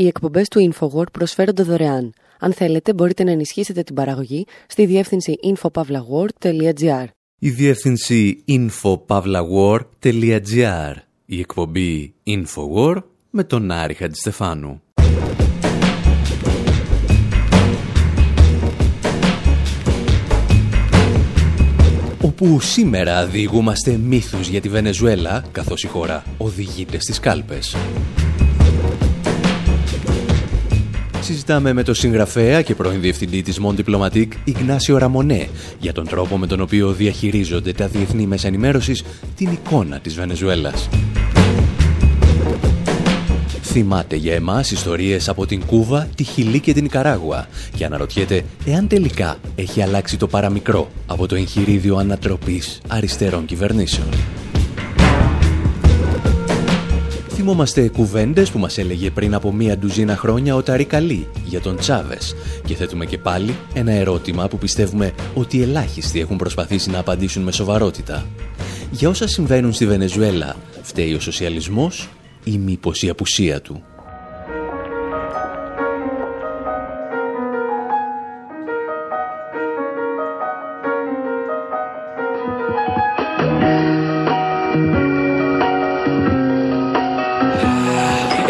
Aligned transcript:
Οι 0.00 0.06
εκπομπές 0.06 0.48
του 0.48 0.72
InfoWord 0.72 1.12
προσφέρονται 1.12 1.62
δωρεάν. 1.62 2.12
Αν 2.38 2.52
θέλετε, 2.52 2.94
μπορείτε 2.94 3.24
να 3.24 3.30
ενισχύσετε 3.30 3.82
την 3.82 3.94
παραγωγή 3.94 4.46
στη 4.66 4.86
διεύθυνση 4.86 5.34
infopavlagor.gr. 5.44 7.04
Η 7.38 7.50
διεύθυνση 7.50 8.44
infopavlagor.gr. 8.48 10.94
Η 11.26 11.38
εκπομπή 11.38 12.14
InfoWord 12.26 13.02
με 13.30 13.44
τον 13.44 13.70
Άρη 13.70 13.94
Χατζηστεφάνου. 13.94 14.82
όπου 22.22 22.60
σήμερα 22.60 23.26
διηγούμαστε 23.26 23.96
μύθους 23.96 24.48
για 24.48 24.60
τη 24.60 24.68
Βενεζουέλα, 24.68 25.44
καθώς 25.52 25.82
η 25.82 25.86
χώρα 25.86 26.24
οδηγείται 26.38 27.00
στις 27.00 27.20
κάλπες. 27.20 27.76
Συζητάμε 31.30 31.72
με 31.72 31.82
τον 31.82 31.94
συγγραφέα 31.94 32.62
και 32.62 32.74
πρώην 32.74 33.00
διευθυντή 33.00 33.42
της 33.42 33.60
Mon 33.62 33.74
Diplomatique, 33.74 34.32
Ιγνάσιο 34.44 34.98
Ραμονέ, 34.98 35.48
για 35.78 35.92
τον 35.92 36.06
τρόπο 36.06 36.38
με 36.38 36.46
τον 36.46 36.60
οποίο 36.60 36.92
διαχειρίζονται 36.92 37.72
τα 37.72 37.86
διεθνή 37.86 38.26
μέσα 38.26 38.46
ενημέρωσης 38.46 39.04
την 39.36 39.52
εικόνα 39.52 39.98
της 39.98 40.14
Βενεζουέλας. 40.14 40.88
Θυμάται 43.62 44.16
για 44.16 44.34
εμάς 44.34 44.70
ιστορίες 44.70 45.28
από 45.28 45.46
την 45.46 45.64
Κούβα, 45.66 46.08
τη 46.14 46.22
Χιλή 46.22 46.60
και 46.60 46.72
την 46.72 46.84
Ικαράγουα 46.84 47.48
και 47.76 47.84
αναρωτιέται 47.84 48.44
εάν 48.66 48.88
τελικά 48.88 49.36
έχει 49.54 49.82
αλλάξει 49.82 50.16
το 50.16 50.26
παραμικρό 50.26 50.90
από 51.06 51.26
το 51.26 51.34
εγχειρίδιο 51.34 51.96
ανατροπής 51.96 52.80
αριστερών 52.88 53.44
κυβερνήσεων. 53.44 54.08
Θυμόμαστε 57.42 57.88
κουβέντες 57.88 58.50
που 58.50 58.58
μας 58.58 58.78
έλεγε 58.78 59.10
πριν 59.10 59.34
από 59.34 59.52
μία 59.52 59.78
ντουζίνα 59.78 60.16
χρόνια 60.16 60.54
ο 60.54 60.62
Ταρικαλή 60.62 61.28
για 61.44 61.60
τον 61.60 61.76
Τσάβες 61.76 62.34
και 62.64 62.74
θέτουμε 62.74 63.06
και 63.06 63.18
πάλι 63.18 63.54
ένα 63.74 63.92
ερώτημα 63.92 64.48
που 64.48 64.58
πιστεύουμε 64.58 65.12
ότι 65.34 65.62
ελάχιστοι 65.62 66.20
έχουν 66.20 66.36
προσπαθήσει 66.36 66.90
να 66.90 66.98
απαντήσουν 66.98 67.42
με 67.42 67.52
σοβαρότητα. 67.52 68.26
Για 68.90 69.08
όσα 69.08 69.28
συμβαίνουν 69.28 69.72
στη 69.72 69.86
Βενεζουέλα, 69.86 70.56
φταίει 70.82 71.14
ο 71.14 71.20
σοσιαλισμός 71.20 72.08
ή 72.44 72.58
μήπως 72.58 73.02
η 73.02 73.08
απουσία 73.08 73.60
του; 73.60 73.82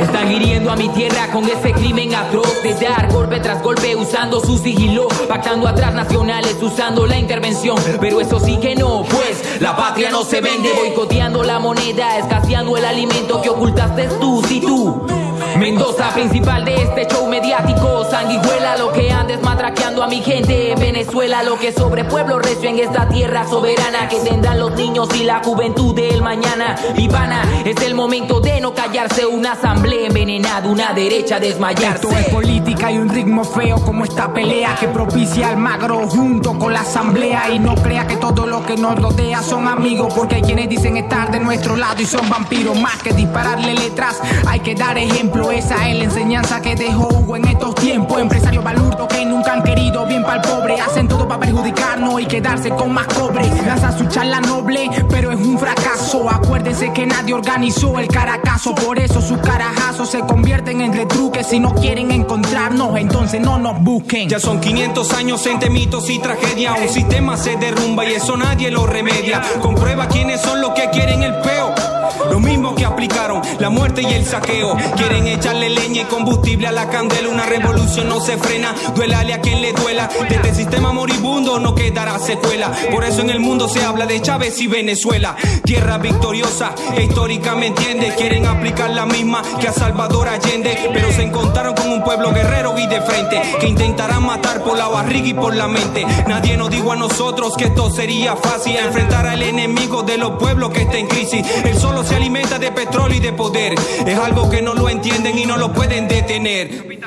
Están 0.00 0.32
hiriendo 0.32 0.70
a 0.70 0.76
mi 0.76 0.88
tierra 0.88 1.30
con 1.30 1.44
ese 1.44 1.72
crimen 1.72 2.14
atroz 2.14 2.62
de 2.62 2.74
dar 2.74 3.12
golpe 3.12 3.38
tras 3.40 3.62
golpe 3.62 3.94
usando 3.94 4.40
su 4.40 4.56
sigilo, 4.56 5.08
pactando 5.28 5.68
atrás 5.68 5.92
nacionales 5.92 6.56
usando 6.62 7.06
la 7.06 7.18
intervención. 7.18 7.76
Pero 8.00 8.20
eso 8.20 8.40
sí 8.40 8.58
que 8.58 8.74
no, 8.74 9.04
pues 9.04 9.60
la 9.60 9.76
patria 9.76 10.10
no 10.10 10.24
se 10.24 10.40
vende, 10.40 10.72
boicoteando 10.72 11.42
la 11.42 11.58
moneda, 11.58 12.18
escaseando 12.18 12.76
el 12.78 12.84
alimento 12.86 13.42
que 13.42 13.50
ocultaste 13.50 14.08
tú, 14.20 14.42
si 14.48 14.60
tú. 14.60 15.29
Mendoza, 15.58 16.10
principal 16.14 16.64
de 16.64 16.74
este 16.82 17.06
show 17.06 17.26
mediático. 17.26 18.04
Sanguijuela, 18.10 18.76
lo 18.76 18.92
que 18.92 19.10
andes 19.10 19.42
matraqueando 19.42 20.02
a 20.02 20.06
mi 20.06 20.22
gente. 20.22 20.74
Venezuela, 20.78 21.42
lo 21.42 21.58
que 21.58 21.72
sobre 21.72 22.04
pueblo 22.04 22.38
recio 22.38 22.68
en 22.68 22.78
esta 22.78 23.08
tierra 23.08 23.46
soberana 23.46 24.08
que 24.08 24.20
tendrán 24.20 24.58
los 24.58 24.72
niños 24.72 25.08
y 25.14 25.24
la 25.24 25.42
juventud 25.42 25.94
del 25.94 26.22
mañana. 26.22 26.76
Ivana, 26.96 27.42
es 27.64 27.76
el 27.82 27.94
momento 27.94 28.40
de 28.40 28.60
no 28.60 28.74
callarse. 28.74 29.26
Una 29.26 29.52
asamblea 29.52 30.06
envenenada, 30.06 30.68
una 30.68 30.92
derecha 30.92 31.40
desmayarse. 31.40 32.06
Esto 32.06 32.18
es 32.18 32.28
política 32.28 32.90
y 32.92 32.98
un 32.98 33.08
ritmo 33.08 33.44
feo 33.44 33.80
como 33.84 34.04
esta 34.04 34.32
pelea 34.32 34.76
que 34.78 34.88
propicia 34.88 35.48
al 35.48 35.56
magro 35.56 36.08
junto 36.08 36.58
con 36.58 36.72
la 36.72 36.80
asamblea. 36.80 37.50
Y 37.50 37.58
no 37.58 37.74
crea 37.74 38.06
que 38.06 38.16
todo 38.16 38.46
lo 38.46 38.64
que 38.64 38.76
nos 38.76 38.96
rodea 38.96 39.42
son 39.42 39.68
amigos, 39.68 40.12
porque 40.14 40.36
hay 40.36 40.42
quienes 40.42 40.68
dicen 40.68 40.96
estar 40.96 41.30
de 41.30 41.40
nuestro 41.40 41.76
lado 41.76 42.00
y 42.00 42.06
son 42.06 42.28
vampiros. 42.28 42.78
Más 42.80 43.02
que 43.02 43.12
dispararle 43.12 43.74
letras, 43.74 44.20
hay 44.46 44.60
que 44.60 44.74
dar 44.74 44.96
ejemplo 44.96 45.39
esa 45.48 45.88
es 45.88 45.96
la 45.96 46.04
enseñanza 46.04 46.60
que 46.60 46.74
dejó 46.74 47.08
Hugo 47.08 47.36
en 47.36 47.46
estos 47.46 47.74
tiempos. 47.76 48.20
Empresarios 48.20 48.62
balurdos 48.62 49.08
que 49.08 49.24
nunca 49.24 49.54
han 49.54 49.62
querido 49.62 50.04
bien 50.06 50.22
para 50.22 50.42
el 50.42 50.48
pobre. 50.48 50.80
Hacen 50.80 51.08
todo 51.08 51.26
para 51.26 51.40
perjudicarnos 51.40 52.20
y 52.20 52.26
quedarse 52.26 52.70
con 52.70 52.92
más 52.92 53.06
cobre. 53.06 53.48
Lanza 53.66 53.96
su 53.96 54.06
charla 54.06 54.40
noble, 54.40 54.90
pero 55.08 55.32
es 55.32 55.40
un 55.40 55.58
fracaso. 55.58 56.28
Acuérdense 56.28 56.92
que 56.92 57.06
nadie 57.06 57.32
organizó 57.32 57.98
el 57.98 58.08
caracazo. 58.08 58.74
Por 58.74 58.98
eso 58.98 59.22
sus 59.22 59.38
carajazos 59.38 60.10
se 60.10 60.20
convierten 60.20 60.80
en 60.80 60.92
retruques. 60.92 61.46
Si 61.46 61.58
no 61.58 61.74
quieren 61.74 62.10
encontrarnos, 62.10 62.96
entonces 62.98 63.40
no 63.40 63.58
nos 63.58 63.80
busquen. 63.80 64.28
Ya 64.28 64.38
son 64.40 64.60
500 64.60 65.12
años 65.14 65.46
entre 65.46 65.70
mitos 65.70 66.10
y 66.10 66.18
tragedia. 66.18 66.74
Un 66.74 66.88
sistema 66.88 67.36
se 67.36 67.56
derrumba 67.56 68.04
y 68.04 68.14
eso 68.14 68.36
nadie 68.36 68.70
lo 68.70 68.86
remedia. 68.86 69.40
Comprueba 69.62 70.06
quiénes 70.08 70.40
son 70.40 70.60
los 70.60 70.72
que 70.72 70.90
quieren 70.90 71.22
el 71.22 71.34
peo. 71.40 71.89
Lo 72.28 72.40
mismo 72.40 72.74
que 72.74 72.84
aplicaron 72.84 73.40
la 73.58 73.70
muerte 73.70 74.02
y 74.02 74.12
el 74.12 74.24
saqueo. 74.24 74.76
Quieren 74.96 75.26
echarle 75.26 75.70
leña 75.70 76.02
y 76.02 76.04
combustible 76.04 76.66
a 76.66 76.72
la 76.72 76.88
candela. 76.88 77.28
Una 77.28 77.46
revolución 77.46 78.08
no 78.08 78.20
se 78.20 78.36
frena, 78.36 78.74
duélale 78.94 79.34
a 79.34 79.40
quien 79.40 79.62
le 79.62 79.72
duela. 79.72 80.08
De 80.28 80.36
este 80.36 80.54
sistema 80.54 80.92
moribundo 80.92 81.58
no 81.58 81.74
quedará 81.74 82.18
secuela. 82.18 82.72
Por 82.90 83.04
eso 83.04 83.22
en 83.22 83.30
el 83.30 83.40
mundo 83.40 83.68
se 83.68 83.84
habla 83.84 84.06
de 84.06 84.20
Chávez 84.20 84.60
y 84.60 84.66
Venezuela. 84.66 85.36
Tierra 85.64 85.98
victoriosa, 85.98 86.74
e 86.96 87.04
histórica 87.04 87.54
me 87.54 87.68
entiende. 87.68 88.14
Quieren 88.16 88.46
aplicar 88.46 88.90
la 88.90 89.06
misma 89.06 89.42
que 89.60 89.68
a 89.68 89.72
Salvador 89.72 90.28
Allende. 90.28 90.90
Pero 90.92 91.12
se 91.12 91.22
encontraron 91.22 91.74
con 91.74 91.90
un 91.92 92.02
pueblo 92.02 92.32
guerrero 92.32 92.78
y 92.78 92.86
de 92.86 93.00
frente. 93.00 93.40
Que 93.60 93.68
intentarán 93.68 94.24
matar 94.24 94.62
por 94.62 94.76
la 94.76 94.88
barriga 94.88 95.28
y 95.28 95.34
por 95.34 95.54
la 95.54 95.68
mente. 95.68 96.04
Nadie 96.26 96.56
nos 96.56 96.70
dijo 96.70 96.92
a 96.92 96.96
nosotros 96.96 97.54
que 97.56 97.64
esto 97.64 97.90
sería 97.90 98.36
fácil. 98.36 98.76
Enfrentar 98.76 99.26
al 99.26 99.42
enemigo 99.42 100.02
de 100.02 100.18
los 100.18 100.32
pueblos 100.32 100.70
que 100.70 100.82
está 100.82 100.98
en 100.98 101.06
crisis. 101.06 101.46
Él 101.64 101.78
solo 101.78 102.04
se 102.10 102.16
alimenta 102.16 102.58
de 102.58 102.72
petróleo 102.72 103.16
y 103.16 103.20
de 103.20 103.32
poder. 103.32 103.74
Es 104.04 104.18
algo 104.18 104.50
que 104.50 104.60
no 104.60 104.74
lo 104.74 104.88
entienden 104.88 105.38
y 105.38 105.46
no 105.46 105.56
lo 105.56 105.72
pueden 105.72 106.08
detener. 106.08 106.98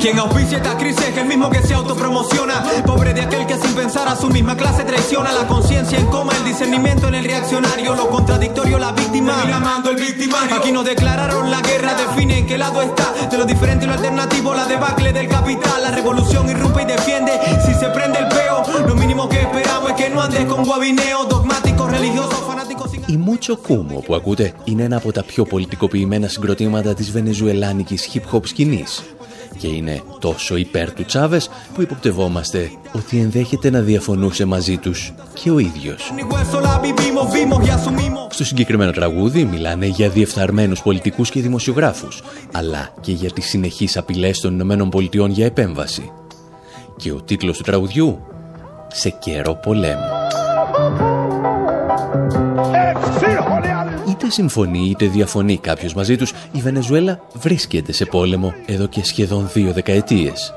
Quien 0.00 0.18
auspicia 0.18 0.58
esta 0.58 0.76
crisis 0.76 1.08
es 1.08 1.16
el 1.16 1.26
mismo 1.26 1.50
que 1.50 1.62
se 1.62 1.74
autopromociona. 1.74 2.62
Pobre 2.86 3.12
de 3.12 3.22
aquel 3.22 3.46
que 3.46 3.56
sin 3.56 3.74
pensar 3.74 4.08
a 4.08 4.16
su 4.16 4.28
misma 4.28 4.56
clase 4.56 4.84
traiciona 4.84 5.32
la 5.32 5.46
conciencia 5.46 5.98
en 5.98 6.06
coma, 6.06 6.32
el 6.36 6.44
discernimiento 6.44 7.08
en 7.08 7.14
el 7.16 7.24
reaccionario, 7.24 7.94
lo 7.94 8.08
contradictorio, 8.08 8.78
la 8.78 8.92
víctima. 8.92 9.44
Llamando 9.46 9.90
el 9.90 9.96
victimario. 9.96 10.56
Aquí 10.56 10.72
nos 10.72 10.84
declararon 10.84 11.50
la 11.50 11.60
guerra, 11.60 11.94
define 11.94 12.38
en 12.38 12.46
qué 12.46 12.56
lado 12.56 12.80
está. 12.82 13.12
De 13.30 13.36
lo 13.36 13.44
diferente 13.44 13.84
y 13.84 13.88
lo 13.88 13.94
alternativo, 13.94 14.54
la 14.54 14.66
debacle 14.66 15.12
del 15.12 15.28
capital. 15.28 15.82
La 15.82 15.90
revolución 15.90 16.48
irrumpe 16.48 16.82
y 16.82 16.86
defiende. 16.86 17.32
Si 17.64 17.74
se 17.74 17.88
prende 17.88 18.18
el 18.20 18.28
peo, 18.28 18.62
lo 18.86 18.94
mínimo 18.94 19.28
que 19.28 19.40
esperamos 19.40 19.90
es 19.90 19.96
que 19.96 20.10
no 20.10 20.22
andes 20.22 20.44
con 20.46 20.64
guabineo, 20.64 21.28
fanáticos. 21.54 21.63
Η 23.06 23.16
Μούτσο 23.16 23.56
Κούμο 23.56 24.02
που 24.06 24.14
ακούτε 24.14 24.52
είναι 24.64 24.82
ένα 24.82 24.96
από 24.96 25.12
τα 25.12 25.22
πιο 25.22 25.44
πολιτικοποιημένα 25.44 26.28
συγκροτήματα 26.28 26.94
της 26.94 27.10
βενεζουελάνικης 27.10 28.08
hip-hop 28.12 28.40
σκηνής 28.46 29.02
και 29.58 29.66
είναι 29.66 30.02
τόσο 30.18 30.56
υπέρ 30.56 30.92
του 30.92 31.04
Τσάβες 31.04 31.50
που 31.74 31.82
υποπτευόμαστε 31.82 32.70
ότι 32.92 33.18
ενδέχεται 33.18 33.70
να 33.70 33.80
διαφωνούσε 33.80 34.44
μαζί 34.44 34.76
τους 34.76 35.14
και 35.34 35.50
ο 35.50 35.58
ίδιος. 35.58 36.12
Στο 38.28 38.44
συγκεκριμένο 38.44 38.90
τραγούδι 38.90 39.44
μιλάνε 39.44 39.86
για 39.86 40.08
διεφθαρμένους 40.08 40.82
πολιτικούς 40.82 41.30
και 41.30 41.40
δημοσιογράφους, 41.40 42.22
αλλά 42.52 42.88
και 43.00 43.12
για 43.12 43.30
τις 43.30 43.48
συνεχείς 43.48 43.96
απειλές 43.96 44.40
των 44.40 44.52
Ηνωμένων 44.52 44.90
Πολιτειών 44.90 45.30
για 45.30 45.46
επέμβαση. 45.46 46.12
Και 46.96 47.12
ο 47.12 47.22
τίτλος 47.22 47.56
του 47.56 47.62
τραγουδιού 47.62 48.18
«Σε 48.92 49.10
καιρό 49.10 49.54
πολέμου». 49.54 50.02
Συμφωνεί 54.34 54.88
είτε 54.88 55.06
διαφωνεί 55.06 55.58
κάποιος 55.58 55.94
μαζί 55.94 56.16
τους, 56.16 56.32
η 56.52 56.60
Βενεζουέλα 56.60 57.20
βρίσκεται 57.34 57.92
σε 57.92 58.04
πόλεμο 58.04 58.54
εδώ 58.66 58.86
και 58.86 59.04
σχεδόν 59.04 59.50
δύο 59.52 59.72
δεκαετίες. 59.72 60.52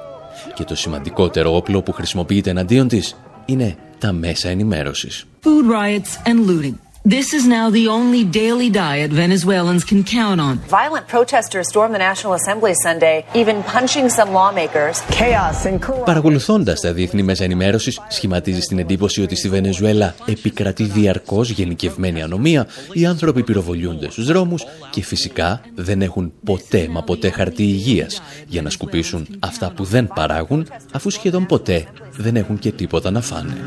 Και 0.54 0.64
το 0.64 0.76
σημαντικότερο 0.76 1.56
όπλο 1.56 1.82
που 1.82 1.92
χρησιμοποιείται 1.92 2.50
εναντίον 2.50 2.88
της 2.88 3.16
είναι 3.46 3.76
τα 3.98 4.12
μέσα 4.12 4.50
ενημέρωσης. 4.50 5.26
Food 5.44 5.72
riots 5.72 6.30
and 6.30 6.50
looting. 6.50 6.87
This 7.16 7.34
is 7.38 7.44
now 7.48 7.70
the 7.70 7.88
only 7.98 8.24
daily 8.42 8.70
diet 8.70 9.12
Venezuelans 9.24 9.84
can 9.92 10.04
count 10.18 10.40
on. 10.48 10.54
Violent 10.80 11.06
protesters 11.08 11.66
stormed 11.74 11.94
the 11.98 12.04
National 12.10 12.34
Assembly 12.40 12.74
Sunday, 12.86 13.18
even 13.42 13.56
punching 13.76 14.10
some 14.10 14.30
lawmakers. 14.40 14.96
Chaos 15.20 15.66
and 15.66 15.82
corruption. 15.82 16.06
Παρακολουθώντας 16.06 16.82
τα 16.82 16.94
διεθνή 16.94 17.24
μέσα 17.24 17.44
ενημέρωσης, 17.44 18.00
σχηματίζει 18.10 18.60
την 18.60 18.80
εντύπωση 18.80 19.22
ότι 19.22 19.36
στη 19.36 19.50
Βενεζουέλα 19.50 20.16
επικρατεί 20.26 20.84
διαρκώς 20.84 21.50
γενικευμένη 21.50 22.22
ανομία, 22.22 22.68
οι 22.94 23.06
άνθρωποι 23.06 23.44
πυροβολιούνται 23.44 24.10
στους 24.10 24.26
δρόμους 24.26 24.66
και 24.90 25.04
φυσικά 25.04 25.62
δεν 25.76 26.02
έχουν 26.02 26.34
ποτέ 26.44 26.88
μα 26.90 27.04
ποτέ 27.04 27.30
χαρτί 27.30 27.64
υγείας 27.64 28.22
για 28.48 28.62
να 28.62 28.70
σκουπίσουν 28.70 29.28
αυτά 29.40 29.72
που 29.76 29.84
δεν 29.84 30.08
παράγουν, 30.16 30.68
αφού 30.92 31.10
σχεδόν 31.10 31.46
ποτέ 31.46 31.86
δεν 32.18 32.36
έχουν 32.36 32.60
και 32.60 32.72
τίποτα 32.72 33.12
να 33.12 33.22
φάνε. 33.22 33.58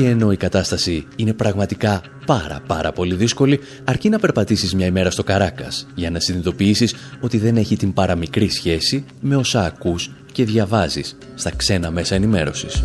Και 0.00 0.08
ενώ 0.08 0.32
η 0.32 0.36
κατάσταση 0.36 1.06
είναι 1.16 1.32
πραγματικά 1.32 2.02
πάρα 2.26 2.62
πάρα 2.66 2.92
πολύ 2.92 3.14
δύσκολη, 3.14 3.60
αρκεί 3.84 4.08
να 4.08 4.18
περπατήσεις 4.18 4.74
μια 4.74 4.86
ημέρα 4.86 5.10
στο 5.10 5.22
Καράκας 5.24 5.86
για 5.94 6.10
να 6.10 6.20
συνειδητοποιήσεις 6.20 6.94
ότι 7.20 7.38
δεν 7.38 7.56
έχει 7.56 7.76
την 7.76 7.92
παραμικρή 7.92 8.48
σχέση 8.48 9.04
με 9.20 9.36
όσα 9.36 9.64
ακούς 9.64 10.10
και 10.32 10.44
διαβάζεις 10.44 11.16
στα 11.34 11.50
ξένα 11.56 11.90
μέσα 11.90 12.14
ενημέρωσης. 12.14 12.82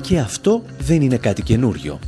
Και 0.00 0.18
αυτό 0.18 0.62
δεν 0.78 1.02
είναι 1.02 1.16
κάτι 1.16 1.42
καινούριο. 1.42 1.98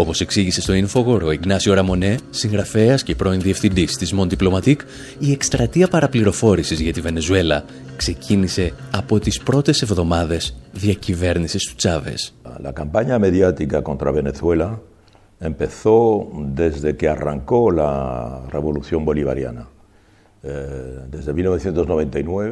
Όπως 0.00 0.20
εξήγησε 0.20 0.60
στο 0.60 0.74
Infogor 0.74 1.20
ο 1.24 1.30
Ιγνάσιο 1.30 1.74
Ραμονέ, 1.74 2.16
συγγραφέας 2.30 3.02
και 3.02 3.14
πρώην 3.14 3.40
διευθυντής 3.40 3.96
της 3.96 4.14
Mon 4.18 4.26
Diplomatique, 4.26 4.80
η 5.18 5.32
εκστρατεία 5.32 5.88
παραπληροφόρησης 5.88 6.80
για 6.80 6.92
τη 6.92 7.00
Βενεζουέλα 7.00 7.64
ξεκίνησε 7.96 8.72
από 8.90 9.18
τις 9.18 9.40
πρώτες 9.42 9.82
εβδομάδες 9.82 10.56
διακυβέρνησης 10.72 11.64
του 11.64 11.74
Τσάβες. 11.74 12.34
La 12.62 12.72
campaña 12.72 13.18
mediática 13.18 13.82
contra 13.82 14.10
Venezuela 14.12 14.80
empezó 15.40 15.96
desde 16.54 16.96
que 16.98 17.08
arrancó 17.08 17.70
la 17.70 17.92
revolución 18.50 19.04
bolivariana. 19.04 19.77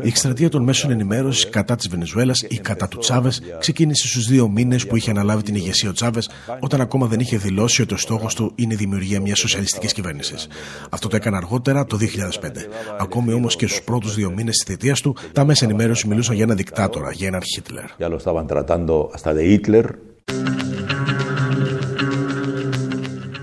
Η 0.02 0.08
εκστρατεία 0.08 0.48
των 0.48 0.62
μέσων 0.62 0.90
ενημέρωσης 0.90 1.48
κατά 1.48 1.76
της 1.76 1.88
Βενεζουέλας 1.88 2.44
ή 2.48 2.58
κατά 2.58 2.88
του 2.88 2.98
Τσάβες 2.98 3.42
ξεκίνησε 3.58 4.08
στους 4.08 4.26
δύο 4.26 4.48
μήνες 4.48 4.86
που 4.86 4.96
είχε 4.96 5.10
αναλάβει 5.10 5.42
την 5.42 5.54
ηγεσία 5.54 5.90
ο 5.90 5.92
Τσάβες, 5.92 6.30
όταν 6.60 6.80
ακόμα 6.80 7.06
δεν 7.06 7.20
είχε 7.20 7.36
δηλώσει 7.36 7.82
ότι 7.82 7.94
ο 7.94 7.96
στόχος 7.96 8.34
του 8.34 8.52
είναι 8.54 8.74
η 8.74 8.76
δημιουργία 8.76 9.20
μιας 9.20 9.38
σοσιαλιστικής 9.38 9.92
κυβέρνησης. 9.92 10.48
Αυτό 10.90 11.08
το 11.08 11.16
έκανε 11.16 11.36
αργότερα 11.36 11.84
το 11.84 11.96
2005. 11.96 12.68
Ακόμη 12.98 13.32
όμως 13.32 13.56
και 13.56 13.66
στους 13.66 13.82
πρώτους 13.82 14.14
δύο 14.14 14.30
μήνες 14.30 14.56
της 14.56 14.64
θητείας 14.74 15.00
του, 15.00 15.16
τα 15.32 15.44
μέσα 15.44 15.64
ενημέρωση 15.64 16.08
μιλούσαν 16.08 16.34
για 16.34 16.44
ένα 16.44 16.54
δικτάτορα, 16.54 17.12
για 17.12 17.26
έναν 17.26 17.42
Χίτλερ. 17.42 17.84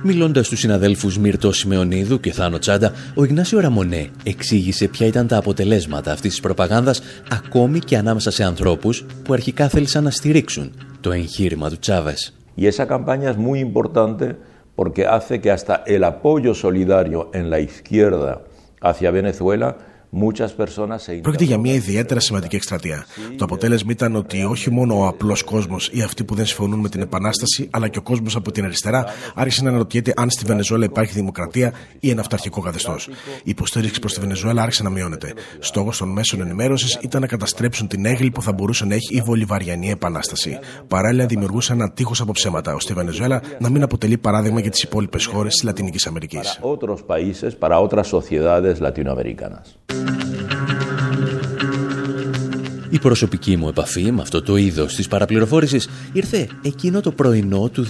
Μιλώντας 0.06 0.46
στους 0.46 0.60
συναδέλφους 0.60 1.18
Μύρτο 1.18 1.52
Σιμεωνίδου 1.52 2.20
και 2.20 2.32
Θάνο 2.32 2.58
Τσάντα, 2.58 2.92
ο 3.16 3.24
Ιγνάσιο 3.24 3.60
Ραμονέ 3.60 4.10
εξήγησε 4.24 4.88
ποια 4.88 5.08
ήταν 5.08 5.28
τα 5.28 5.38
αποτελέσματα 5.38 6.12
αυτής 6.12 6.32
της 6.32 6.40
προπαγάνδας 6.40 7.02
ακόμη 7.32 7.80
και 7.80 7.98
ανάμεσα 7.98 8.32
σε 8.32 8.44
ανθρώπους 8.44 9.06
που 9.24 9.34
αρχικά 9.34 9.68
θέλησαν 9.68 10.04
να 10.04 10.12
στηρίξουν 10.12 10.72
το 11.02 11.12
εγχείρημα 11.12 11.70
του 11.70 11.80
Τσάβες. 11.80 12.34
Y 12.58 12.66
esa 12.68 12.86
campaña 12.86 13.30
es 13.30 13.38
muy 13.38 13.60
importante 13.60 14.36
porque 14.76 15.06
hace 15.06 15.40
que 15.42 15.52
hasta 15.52 15.76
el 15.86 16.04
apoyo 16.04 16.54
solidario 16.54 17.30
en 17.34 17.50
la 17.50 17.60
izquierda 17.60 18.42
hacia 18.82 19.12
Venezuela 19.12 19.78
Πρόκειται 21.22 21.44
για 21.44 21.58
μια 21.58 21.74
ιδιαίτερα 21.74 22.20
σημαντική 22.20 22.56
εκστρατεία. 22.56 23.06
Το 23.38 23.44
αποτέλεσμα 23.44 23.92
ήταν 23.92 24.16
ότι 24.16 24.44
όχι 24.44 24.72
μόνο 24.72 25.00
ο 25.00 25.08
απλός 25.08 25.44
κόσμος 25.44 25.90
ή 25.94 26.02
αυτοί 26.02 26.24
που 26.24 26.36
δεν 26.36 26.46
συμφωνούν 26.46 26.80
με 26.80 26.90
την 26.90 27.02
Επανάσταση, 27.02 27.68
αλλά 27.72 27.88
και 27.88 27.98
ο 27.98 28.02
κόσμος 28.02 28.36
από 28.36 28.52
την 28.52 28.64
αριστερά 28.64 29.06
άρχισε 29.36 29.64
να 29.64 29.70
αναρωτιέται 29.70 30.14
αν 30.16 30.30
στη 30.30 30.46
Βενεζουέλα 30.46 30.86
υπάρχει 30.86 31.14
δημοκρατία 31.14 31.74
ή 32.00 32.10
ένα 32.10 32.22
αυταρχικό 32.22 32.62
καθεστώς. 32.62 33.08
Η 33.38 33.50
υποστήριξη 33.50 34.00
προς 34.00 34.14
τη 34.14 34.20
Βενεζουέλα 34.20 34.62
άρχισε 34.62 34.84
να 34.84 34.90
μειώνεται. 34.90 35.34
Στόχος 35.60 35.98
των 35.98 36.10
μέσων 36.10 36.42
ενημέρωσης 36.42 36.98
ήταν 37.02 37.22
να 37.22 37.28
καταστρέψουν 37.28 37.88
την 37.88 38.06
έγκλη 38.06 38.32
που 38.32 38.42
θα 38.42 38.52
μπορούσε 38.54 38.86
να 38.86 38.96
έχει 38.96 39.16
η 39.16 39.22
Βολιβαριανή 39.22 39.90
Επανάσταση. 39.90 40.60
Παράλληλα, 40.88 41.26
δημιουργούσαν 41.26 41.80
ένα 41.80 41.92
τείχος 41.92 42.22
από 42.22 42.32
ψέματα, 42.32 42.74
ώστε 42.74 42.92
η 42.92 42.96
Βενεζουέλα 42.96 43.42
να 43.60 43.70
μην 43.70 43.84
αποτελεί 43.84 44.18
παράδειγμα 44.18 44.60
για 44.60 44.70
τις 44.70 44.84
υπόλοιπες 44.84 45.26
χώρες 45.26 45.54
της 45.54 45.64
Λατινικής 45.64 46.08
Αμερικής. 46.08 46.60
Η 52.94 53.00
προσωπική 53.00 53.58
μου 53.58 53.68
επαφή 53.68 54.12
με 54.12 54.22
αυτό 54.22 54.42
το 54.42 54.56
είδος 54.56 54.96
της 54.96 55.08
παραπληροφόρησης 55.08 55.88
ήρθε 56.14 56.48
εκείνο 56.62 57.02
το 57.02 57.12
πρωινό 57.12 57.70
του 57.70 57.88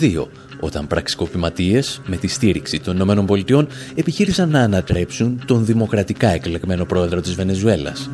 2002, 0.00 0.26
όταν 0.60 0.86
πραξικοπηματίες 0.86 2.00
με 2.06 2.16
τη 2.16 2.26
στήριξη 2.26 2.80
των 2.80 2.96
ΗΠΑ 3.00 3.66
επιχείρησαν 3.94 4.50
να 4.50 4.60
ανατρέψουν 4.60 5.42
τον 5.46 5.64
δημοκρατικά 5.64 6.28
εκλεγμένο 6.28 6.84
πρόεδρο 6.84 7.20
της 7.20 7.34
Βενεζουέλας. 7.34 8.10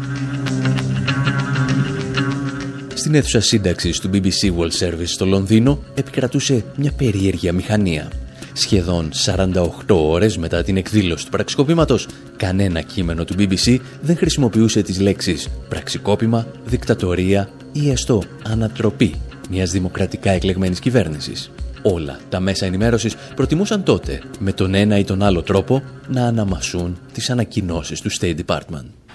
Στην 2.94 3.14
αίθουσα 3.14 3.40
σύνταξης 3.40 4.00
του 4.00 4.10
BBC 4.12 4.58
World 4.58 4.86
Service 4.86 5.06
στο 5.06 5.26
Λονδίνο 5.26 5.82
επικρατούσε 5.94 6.64
μια 6.76 6.92
περίεργη 6.96 7.52
μηχανία– 7.52 8.08
Σχεδόν 8.58 9.10
48 9.24 9.68
ώρες 9.88 10.36
μετά 10.36 10.62
την 10.62 10.76
εκδήλωση 10.76 11.24
του 11.24 11.30
πραξικόπηματος, 11.30 12.08
κανένα 12.36 12.80
κείμενο 12.80 13.24
του 13.24 13.34
BBC 13.38 13.78
δεν 14.00 14.16
χρησιμοποιούσε 14.16 14.82
τις 14.82 15.00
λέξεις 15.00 15.48
πραξικόπημα, 15.68 16.46
δικτατορία 16.64 17.48
ή 17.72 17.90
έστω 17.90 18.22
ανατροπή 18.42 19.14
μιας 19.50 19.70
δημοκρατικά 19.70 20.30
εκλεγμένης 20.30 20.80
κυβέρνησης. 20.80 21.50
Όλα 21.82 22.18
τα 22.28 22.40
μέσα 22.40 22.66
ενημέρωσης 22.66 23.14
προτιμούσαν 23.34 23.82
τότε, 23.82 24.22
με 24.38 24.52
τον 24.52 24.74
ένα 24.74 24.98
ή 24.98 25.04
τον 25.04 25.22
άλλο 25.22 25.42
τρόπο, 25.42 25.82
να 26.08 26.26
αναμασούν 26.26 26.98
τις 27.12 27.30
ανακοινώσεις 27.30 28.00
του 28.00 28.10
State 28.20 28.36
Department. 28.46 29.05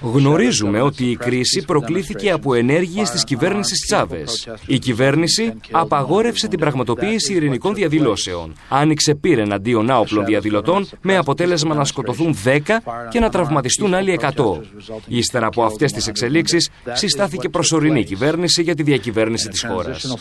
Γνωρίζουμε 0.00 0.80
ότι 0.80 1.10
η 1.10 1.16
κρίση 1.16 1.64
προκλήθηκε 1.64 2.30
από 2.30 2.54
ενέργειες 2.54 3.10
της 3.10 3.24
κυβέρνησης 3.24 3.86
Τσάβες. 3.86 4.48
Η 4.66 4.78
κυβέρνηση 4.78 5.54
απαγόρευσε 5.70 6.48
την 6.48 6.58
πραγματοποίηση 6.58 7.34
ειρηνικών 7.34 7.74
διαδηλώσεων. 7.74 8.52
Άνοιξε 8.68 9.14
πύρ 9.14 9.38
εναντίον 9.38 9.90
άοπλων 9.90 10.24
διαδηλωτών 10.24 10.88
με 11.00 11.16
αποτέλεσμα 11.16 11.74
να 11.74 11.84
σκοτωθούν 11.84 12.36
10 12.44 12.58
και 13.10 13.20
να 13.20 13.28
τραυματιστούν 13.28 13.94
άλλοι 13.94 14.18
100. 14.22 14.30
Ύστερα 15.06 15.46
από 15.46 15.64
αυτές 15.64 15.92
τις 15.92 16.06
εξελίξεις 16.06 16.70
συστάθηκε 16.92 17.48
προσωρινή 17.48 18.04
κυβέρνηση 18.04 18.62
για 18.62 18.74
τη 18.74 18.82
διακυβέρνηση 18.82 19.48
της 19.48 19.64
χώρας. 19.68 20.14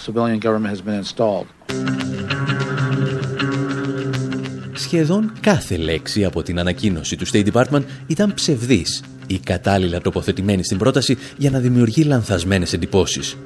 Σχεδόν 4.81 5.31
κάθε 5.39 5.77
λέξη 5.77 6.25
από 6.25 6.43
την 6.43 6.59
ανακοίνωση 6.59 7.15
του 7.15 7.27
State 7.27 7.47
Department 7.51 7.83
ήταν 8.07 8.33
ψευδής 8.33 9.03
ή 9.27 9.37
κατάλληλα 9.37 10.01
τοποθετημένη 10.01 10.63
στην 10.63 10.77
πρόταση 10.77 11.17
για 11.37 11.49
να 11.49 11.59
δημιουργεί 11.59 12.03
λανθασμένες 12.03 12.73
εντυπώσεις. 12.73 13.37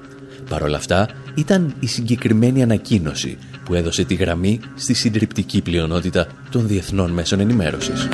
Παρ' 0.50 0.64
όλα 0.64 0.78
αυτά, 0.78 1.10
ήταν 1.36 1.76
η 1.80 1.88
συγκεκριμένη 1.88 2.64
ανακοίνωση 2.64 3.38
που 3.66 3.74
έδωσε 3.74 4.04
τη 4.04 4.14
γραμμή 4.14 4.60
στη 4.76 4.94
συντριπτική 4.94 5.62
πλειονότητα 5.62 6.28
των 6.52 6.68
διεθνών 6.68 7.12
μέσων 7.12 7.40
ενημέρωσης. 7.40 8.08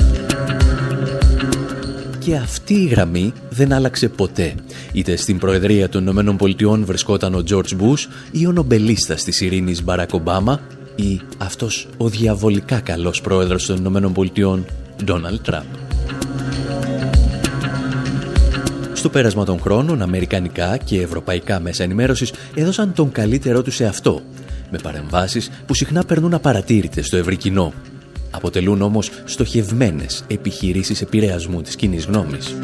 Και 2.18 2.36
αυτή 2.36 2.74
η 2.74 2.86
γραμμή 2.86 3.32
δεν 3.50 3.72
άλλαξε 3.72 4.08
ποτέ. 4.08 4.54
Είτε 4.92 5.16
στην 5.16 5.38
Προεδρία 5.38 5.88
των 5.88 6.02
Ηνωμένων 6.02 6.36
Πολιτειών 6.36 6.84
βρισκόταν 6.84 7.34
ο 7.34 7.42
George 7.50 7.80
Bush 7.80 8.06
ή 8.30 8.46
ο 8.46 8.52
νομπελίστας 8.52 9.24
της 9.24 9.40
ειρήνης 9.40 9.84
Μπαράκ 9.84 10.12
Ομπάμα 10.12 10.60
ή 11.02 11.20
αυτός 11.38 11.88
ο 11.96 12.08
διαβολικά 12.08 12.80
καλός 12.80 13.20
πρόεδρος 13.20 13.66
των 13.66 13.76
Ηνωμένων 13.76 14.12
Πολιτειών, 14.12 14.66
Ντόναλτ 15.04 15.42
Τραμπ. 15.42 15.64
Στο 18.92 19.08
πέρασμα 19.08 19.44
των 19.44 19.60
χρόνων, 19.60 20.02
αμερικανικά 20.02 20.76
και 20.76 21.00
ευρωπαϊκά 21.00 21.60
μέσα 21.60 21.82
ενημέρωσης 21.82 22.32
έδωσαν 22.54 22.92
τον 22.92 23.12
καλύτερό 23.12 23.62
τους 23.62 23.74
σε 23.74 23.84
αυτό, 23.84 24.22
με 24.70 24.78
παρεμβάσεις 24.78 25.50
που 25.66 25.74
συχνά 25.74 26.04
περνούν 26.04 26.34
απαρατήρητες 26.34 27.06
στο 27.06 27.16
ευρύ 27.16 27.36
κοινό. 27.36 27.72
Αποτελούν 28.30 28.82
όμως 28.82 29.10
στοχευμένες 29.24 30.24
επιχειρήσεις 30.26 31.00
επηρεασμού 31.00 31.62
της 31.62 31.76
κοινής 31.76 32.04
γνώμης. 32.04 32.54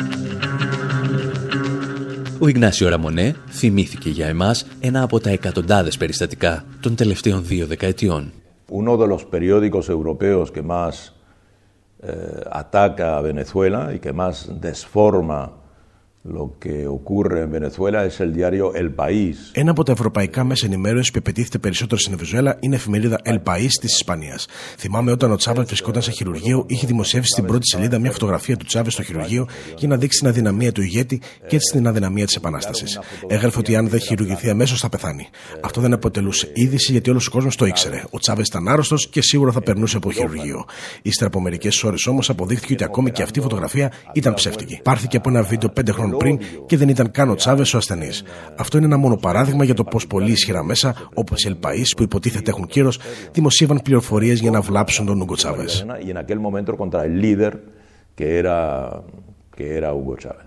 Ο 2.40 2.49
Ιγνάσιο 2.49 2.88
Ραμονέ 2.88 3.35
θυμήθηκε 3.49 4.11
για 4.11 4.26
εμάς 4.26 4.66
ένα 4.80 5.02
από 5.02 5.21
τα 5.21 5.30
εκατοντάδες 5.30 5.97
περιστατικά 5.97 6.64
των 6.80 6.95
τελευταίων 6.95 7.45
δύο 7.45 7.66
δεκαετιών. 7.66 8.33
Uno 8.71 8.97
de 8.97 9.07
los 9.07 9.25
periódicos 9.25 9.88
europeos 9.88 10.50
que 10.54 10.62
más 10.62 11.12
eh, 12.02 12.12
ataca 12.62 13.16
a 13.16 13.21
Venezuela 13.23 13.80
y 13.95 13.99
que 13.99 14.12
más 14.12 14.35
desforma 14.61 15.40
Ένα 19.52 19.70
από 19.70 19.82
τα 19.82 19.92
ευρωπαϊκά 19.92 20.44
μέσα 20.44 20.66
ενημέρωσης 20.66 21.10
που 21.10 21.18
επιτίθεται 21.18 21.58
περισσότερο 21.58 22.00
στην 22.00 22.16
Βενεζουέλα 22.16 22.56
είναι 22.60 22.75
η 22.75 22.78
εφημερίδα 22.78 23.20
El 23.25 23.38
País 23.44 23.68
της 23.80 23.94
Ισπανίας. 23.94 24.46
Θυμάμαι 24.78 25.10
όταν 25.10 25.30
ο 25.30 25.37
Τσάβες 25.37 25.66
βρισκόταν 25.66 26.02
σε 26.02 26.10
χειρουργείο, 26.10 26.64
είχε 26.68 26.87
δημοσιεύσει 26.87 27.28
στην 27.32 27.44
πρώτη 27.44 27.68
σελίδα 27.68 27.98
μια 27.98 28.10
φωτογραφία 28.10 28.56
του 28.56 28.64
Τσάβες 28.64 28.92
στο 28.92 29.02
χειρουργείο 29.02 29.48
για 29.76 29.88
να 29.88 29.96
δείξει 29.96 30.18
την 30.18 30.28
αδυναμία 30.28 30.72
του 30.72 30.82
ηγέτη 30.82 31.20
και 31.48 31.56
έτσι 31.56 31.72
την 31.72 31.87
αδυναμία 31.87 32.26
της 32.26 32.37
Επανάστασης. 32.37 33.00
Έγραφε 33.26 33.58
ότι 33.58 33.76
αν 33.76 33.88
δεν 33.88 34.00
χειρουργηθεί 34.00 34.50
αμέσως 34.50 34.80
θα 34.80 34.88
πεθάνει. 34.88 35.28
Αυτό 35.60 35.80
δεν 35.80 35.92
αποτελούσε 35.92 36.50
είδηση 36.54 36.92
γιατί 36.92 37.10
όλος 37.10 37.26
ο 37.26 37.30
κόσμος 37.30 37.56
το 37.56 37.66
ήξερε. 37.66 38.02
Ο 38.10 38.18
Τσάβες 38.18 38.46
ήταν 38.46 38.68
άρρωστος 38.68 39.08
και 39.08 39.22
σίγουρα 39.22 39.52
θα 39.52 39.60
περνούσε 39.60 39.96
από 39.96 40.12
χειρουργείο. 40.12 40.64
Ύστερα 41.02 41.26
από 41.26 41.40
μερικές 41.40 41.82
ώρες 41.82 42.06
όμως 42.06 42.30
αποδείχθηκε 42.30 42.72
ότι 42.72 42.84
ακόμη 42.84 43.10
και 43.10 43.22
αυτή 43.22 43.38
η 43.38 43.42
φωτογραφία 43.42 43.92
ήταν 44.12 44.34
ψεύτικη. 44.34 44.80
Πάρθηκε 44.82 45.16
από 45.16 45.28
ένα 45.28 45.42
βίντεο 45.42 45.68
πέντε 45.68 45.92
χρόνων 45.92 46.08
πριν 46.17 46.38
και 46.67 46.77
δεν 46.77 46.88
ήταν 46.88 47.11
καν 47.11 47.31
ο 47.31 47.35
Τσάβε 47.35 47.62
ο 47.75 47.77
ασθενή. 47.77 48.11
Αυτό 48.57 48.77
είναι 48.77 48.87
ένα 48.87 48.97
μόνο 48.97 49.17
παράδειγμα 49.17 49.65
για 49.65 49.75
το 49.75 49.85
πώ 49.85 50.00
πολύ 50.09 50.31
ισχυρά 50.31 50.65
μέσα, 50.65 51.09
όπω 51.15 51.35
η 51.37 51.47
Ελπαή, 51.47 51.83
που 51.97 52.03
υποτίθεται 52.03 52.50
έχουν 52.50 52.67
κύρο, 52.67 52.93
δημοσίευαν 53.33 53.81
πληροφορίε 53.85 54.33
για 54.33 54.50
να 54.50 54.61
βλάψουν 54.61 55.07
τον 55.07 55.21
Ούγκο 55.21 55.35
Τσάβε. 55.35 55.65
que 59.59 59.77
era 59.79 59.91
Hugo 59.93 60.15
Chávez. 60.23 60.47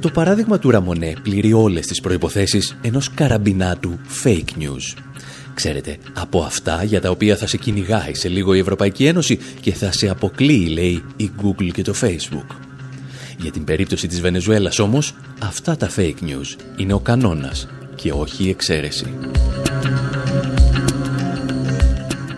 Το 0.00 0.10
παράδειγμα 0.12 0.58
του 0.58 0.70
Ραμονέ 0.70 1.12
πληρεί 1.22 1.52
όλες 1.52 1.86
τις 1.86 2.00
προϋποθέσεις 2.00 2.76
ενός 2.82 3.14
καραμπινάτου 3.14 3.98
fake 4.24 4.62
news. 4.62 5.05
Ξέρετε, 5.56 5.96
από 6.14 6.42
αυτά 6.42 6.84
για 6.84 7.00
τα 7.00 7.10
οποία 7.10 7.36
θα 7.36 7.46
σε 7.46 7.56
κυνηγάει 7.56 8.14
σε 8.14 8.28
λίγο 8.28 8.54
η 8.54 8.58
Ευρωπαϊκή 8.58 9.06
Ένωση 9.06 9.38
και 9.60 9.72
θα 9.72 9.92
σε 9.92 10.08
αποκλείει, 10.08 10.68
λέει, 10.72 11.04
η 11.16 11.30
Google 11.42 11.70
και 11.72 11.82
το 11.82 11.94
Facebook. 12.00 12.56
Για 13.38 13.50
την 13.50 13.64
περίπτωση 13.64 14.06
της 14.06 14.20
Βενεζουέλας 14.20 14.78
όμως, 14.78 15.14
αυτά 15.42 15.76
τα 15.76 15.90
fake 15.96 16.22
news 16.22 16.60
είναι 16.76 16.92
ο 16.92 16.98
κανόνας 16.98 17.68
και 17.94 18.12
όχι 18.12 18.44
η 18.44 18.48
εξαίρεση. 18.48 19.06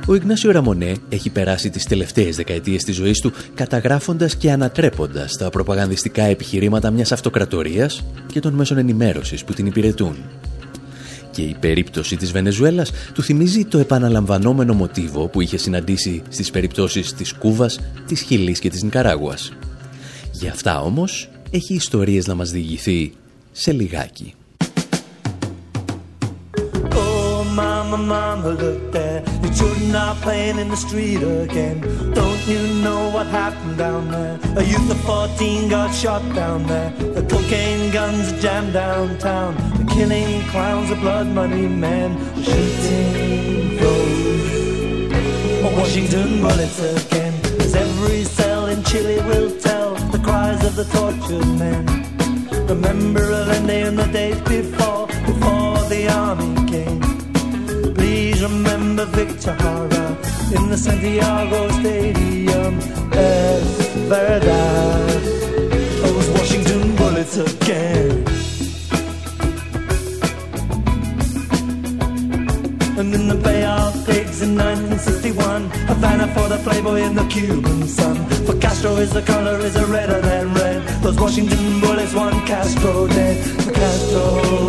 Ο 0.06 0.14
Ιγνάσιο 0.14 0.50
Ραμονέ 0.50 0.94
έχει 1.08 1.30
περάσει 1.30 1.70
τις 1.70 1.84
τελευταίες 1.84 2.37
δεκαετίες 2.37 2.84
της 2.84 2.96
ζωής 2.96 3.20
του 3.20 3.32
καταγράφοντας 3.54 4.37
και 4.37 4.50
ανατρέποντας 4.50 5.37
τα 5.37 5.50
προπαγανδιστικά 5.50 6.22
επιχειρήματα 6.22 6.90
μιας 6.90 7.12
αυτοκρατορίας 7.12 8.04
και 8.32 8.40
των 8.40 8.54
μέσων 8.54 8.78
ενημέρωσης 8.78 9.44
που 9.44 9.52
την 9.52 9.66
υπηρετούν. 9.66 10.16
Και 11.38 11.45
η 11.45 11.57
περίπτωση 11.61 12.16
της 12.16 12.33
Βενεζουέλας 12.33 12.90
του 13.14 13.23
θυμίζει 13.23 13.64
το 13.64 13.78
επαναλαμβανόμενο 13.78 14.75
μοτίβο 14.75 15.28
που 15.28 15.40
είχε 15.40 15.57
συναντήσει 15.57 16.23
στις 16.28 16.50
περιπτώσεις 16.50 17.14
της 17.14 17.33
Κούβας, 17.33 17.80
της 18.07 18.21
Χιλής 18.21 18.59
και 18.59 18.71
της 18.71 18.83
Νικαράγουας. 18.83 19.52
Γι' 20.33 20.49
αυτά 20.49 20.80
όμως 20.80 21.30
έχει 21.50 21.75
ιστορίες 21.75 22.26
να 22.26 22.35
μας 22.35 22.50
διηγηθεί 22.50 23.12
σε 23.52 23.73
λιγάκι. 23.73 24.35
mama, 27.59 27.99
mama, 28.14 28.50
look 28.62 28.80
there. 28.97 29.21
Your 29.42 29.54
children 29.59 29.95
are 30.04 30.16
playing 30.26 30.59
in 30.62 30.68
the 30.75 30.80
street 30.87 31.23
again. 31.47 31.76
Don't 32.21 32.42
you 32.52 32.62
know 32.85 33.00
what 33.14 33.26
happened 33.42 33.76
down 33.85 34.02
there? 34.16 34.37
A 34.61 34.64
youth 34.73 34.88
of 34.95 35.00
14 35.00 35.68
got 35.68 35.90
shot 36.02 36.23
down 36.35 36.61
there. 36.73 36.90
The 37.18 37.25
cocaine 37.49 37.90
guns 37.90 38.31
jammed 38.43 38.75
downtown. 38.75 39.55
The 39.78 39.85
killing 39.95 40.43
clowns, 40.50 40.90
the 40.90 40.97
blood 40.97 41.28
money 41.28 41.67
men. 41.67 42.19
The 42.35 42.43
shooting 42.43 43.78
rose. 43.78 45.09
Washington 45.78 46.43
bullets 46.43 46.78
again. 46.81 47.33
As 47.61 47.75
every 47.75 48.25
cell 48.25 48.67
in 48.67 48.83
Chile 48.85 49.21
will 49.28 49.50
tell 49.61 49.95
the 50.14 50.19
cries 50.19 50.62
of 50.64 50.76
the 50.76 50.85
tortured 50.85 51.47
men. 51.59 51.87
Remember 52.67 53.23
Allende 53.23 53.81
in 53.88 53.97
the 53.97 54.07
days 54.07 54.40
before, 54.43 55.07
before 55.07 55.78
the 55.88 56.09
army 56.11 56.55
came. 56.71 57.00
Please 57.95 58.43
remember 58.43 59.07
Victor 59.07 59.55
Hara 59.55 60.17
in 60.55 60.69
the 60.69 60.76
Santiago 60.76 61.71
Stadium. 61.81 62.78
Es 63.12 63.88
verdad, 64.11 65.48
Bullets 67.28 67.54
again. 67.54 68.25
And 72.99 73.14
in 73.14 73.28
the 73.28 73.37
Bay 73.42 73.64
of 73.64 73.94
Pigs 74.06 74.42
in 74.42 74.56
1961, 74.56 75.70
Havana 75.87 76.28
for 76.35 76.49
the 76.49 76.58
Playboy 76.58 77.02
in 77.02 77.14
the 77.14 77.26
Cuban 77.26 77.87
sun. 77.87 78.26
For 78.47 78.58
Castro 78.58 78.97
is 78.97 79.12
the 79.12 79.23
color 79.23 79.58
is 79.58 79.76
a 79.76 79.87
redder 79.87 80.20
than 80.20 80.54
red. 80.54 80.82
Those 81.02 81.20
Washington 81.20 81.80
bullets, 81.80 82.14
one 82.14 82.35
Castro 82.47 83.06
dead. 83.06 83.37
Castro 83.75 84.67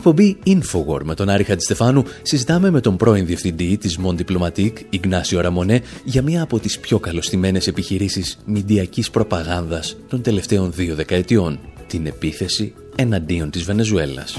εκπομπή 0.00 0.36
Infowar 0.46 1.02
με 1.04 1.14
τον 1.14 1.28
Άρη 1.28 1.44
Χατζηστεφάνου 1.44 2.04
συζητάμε 2.22 2.70
με 2.70 2.80
τον 2.80 2.96
πρώην 2.96 3.26
διευθυντή 3.26 3.76
της 3.76 3.98
Mon 4.04 4.14
Diplomatique, 4.14 4.72
Ιγνάσιο 4.90 5.40
Ραμονέ, 5.40 5.82
για 6.04 6.22
μία 6.22 6.42
από 6.42 6.58
τις 6.58 6.78
πιο 6.78 6.98
καλωστημένες 6.98 7.66
επιχειρήσεις 7.66 8.38
μηντιακής 8.44 9.10
προπαγάνδας 9.10 9.96
των 10.08 10.22
τελευταίων 10.22 10.72
δύο 10.72 10.94
δεκαετιών, 10.94 11.58
την 11.86 12.06
επίθεση 12.06 12.72
εναντίον 12.96 13.50
της 13.50 13.62
Βενεζουέλας. 13.62 14.38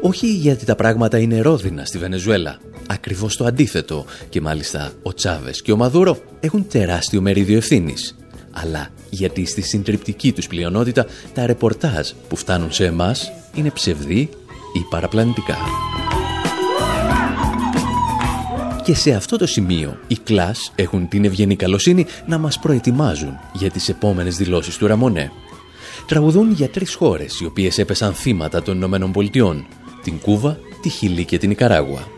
Όχι 0.00 0.26
γιατί 0.26 0.64
τα 0.64 0.74
πράγματα 0.74 1.18
είναι 1.18 1.40
ρόδινα 1.40 1.84
στη 1.84 1.98
Βενεζουέλα. 1.98 2.58
Ακριβώς 2.86 3.36
το 3.36 3.44
αντίθετο. 3.44 4.04
Και 4.28 4.40
μάλιστα 4.40 4.92
ο 5.02 5.14
Τσάβες 5.14 5.62
και 5.62 5.72
ο 5.72 5.76
Μαδούρο 5.76 6.18
έχουν 6.40 6.66
τεράστιο 6.68 7.20
μερίδιο 7.20 7.56
ευθύνης. 7.56 8.16
Αλλά 8.62 8.88
γιατί 9.10 9.46
στη 9.46 9.60
συντριπτική 9.60 10.32
τους 10.32 10.46
πλειονότητα 10.46 11.06
τα 11.34 11.46
ρεπορτάζ 11.46 12.10
που 12.28 12.36
φτάνουν 12.36 12.72
σε 12.72 12.84
εμάς 12.84 13.32
είναι 13.54 13.70
ψευδή 13.70 14.28
ή 14.72 14.80
παραπλανητικά. 14.90 15.56
Και 18.84 18.94
σε 18.94 19.14
αυτό 19.14 19.36
το 19.36 19.46
σημείο 19.46 19.98
οι 20.06 20.16
κλάς 20.16 20.72
έχουν 20.74 21.08
την 21.08 21.24
ευγενή 21.24 21.56
καλοσύνη 21.56 22.06
να 22.26 22.38
μας 22.38 22.58
προετοιμάζουν 22.58 23.38
για 23.52 23.70
τις 23.70 23.88
επόμενες 23.88 24.36
δηλώσεις 24.36 24.76
του 24.76 24.86
Ραμονέ. 24.86 25.30
Τραγουδούν 26.06 26.52
για 26.52 26.68
τρεις 26.68 26.94
χώρες 26.94 27.40
οι 27.40 27.44
οποίες 27.44 27.78
έπεσαν 27.78 28.14
θύματα 28.14 28.62
των 28.62 28.76
Ηνωμένων 28.76 29.12
Πολιτειών, 29.12 29.66
την 30.02 30.18
Κούβα, 30.18 30.58
τη 30.82 30.88
Χιλή 30.88 31.24
και 31.24 31.38
την 31.38 31.50
Ικαράγουα. 31.50 32.08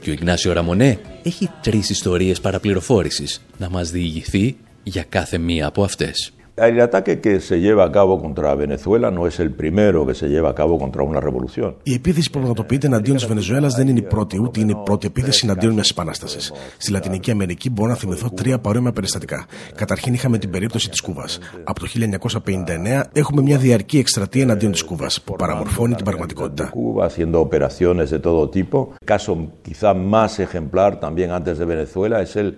Και 0.00 0.10
ο 0.10 0.12
Ιγνάσιο 0.12 0.52
Ραμονέ 0.52 0.98
έχει 1.22 1.50
τρεις 1.62 1.90
ιστορίες 1.90 2.40
παραπληροφόρησης 2.40 3.42
να 3.58 3.70
μας 3.70 3.90
διηγηθεί 3.90 4.56
για 4.82 5.04
κάθε 5.08 5.38
μία 5.38 5.66
από 5.66 5.84
αυτές. 5.84 6.32
El 6.54 6.78
ataque 6.80 7.18
que 7.24 7.40
se 7.40 7.60
lleva 7.60 7.84
a 7.84 7.90
cabo 7.90 8.20
contra 8.20 8.54
Venezuela 8.54 9.10
no 9.10 9.26
es 9.26 9.40
el 9.40 9.50
primero 9.52 10.06
que 10.06 10.14
se 10.14 10.28
lleva 10.28 10.50
a 10.50 10.54
cabo 10.54 10.78
contra 10.78 11.02
una 11.02 11.20
revolución. 11.20 11.74
Η 11.82 11.94
επίθεση 11.94 12.30
που 12.30 12.38
πραγματοποιείται 12.38 12.86
εναντίον 12.86 13.16
της 13.16 13.26
Βενεζουέλας 13.26 13.74
δεν 13.74 13.88
είναι 13.88 13.98
η 13.98 14.02
πρώτη, 14.02 14.40
ούτε 14.40 14.60
είναι 14.60 14.70
η 14.70 14.82
πρώτη 14.84 15.06
επίθεση 15.06 15.40
εναντίον 15.44 15.72
μιας 15.72 15.90
επανάστασης. 15.90 16.52
Στη 16.76 16.92
Λατινική 16.92 17.30
Αμερική 17.30 17.70
μπορώ 17.70 17.88
να 17.88 17.94
θυμηθώ 17.96 18.30
τρία 18.30 18.58
παρόμοια 18.58 18.92
περιστατικά. 18.92 19.46
Καταρχήν 19.74 20.14
είχαμε 20.14 20.38
την 20.38 20.50
περίπτωση 20.50 20.90
της 20.90 21.00
Κούβας. 21.00 21.38
Από 21.64 21.80
το 21.80 21.86
1959 21.86 23.04
έχουμε 23.12 23.42
μια 23.42 23.58
διαρκή 23.58 23.98
εκστρατεία 23.98 24.42
εναντίον 24.42 24.72
της 24.72 24.82
Κούβας 24.82 25.22
που 25.22 25.36
παραμορφώνει 25.36 25.94
την 25.94 26.04
πραγματικότητα. 26.04 26.72
Cuba 26.74 27.04
haciendo 27.04 27.40
operaciones 27.40 28.10
de 28.10 28.18
todo 28.18 28.48
tipo. 28.48 28.78
El 29.00 29.06
caso 29.16 29.30
quizá 29.68 29.94
más 29.94 30.38
ejemplar 30.38 30.90
también 31.00 31.30
antes 31.30 31.54
de 31.58 31.64
Venezuela 31.64 32.20
es 32.20 32.36
el 32.36 32.48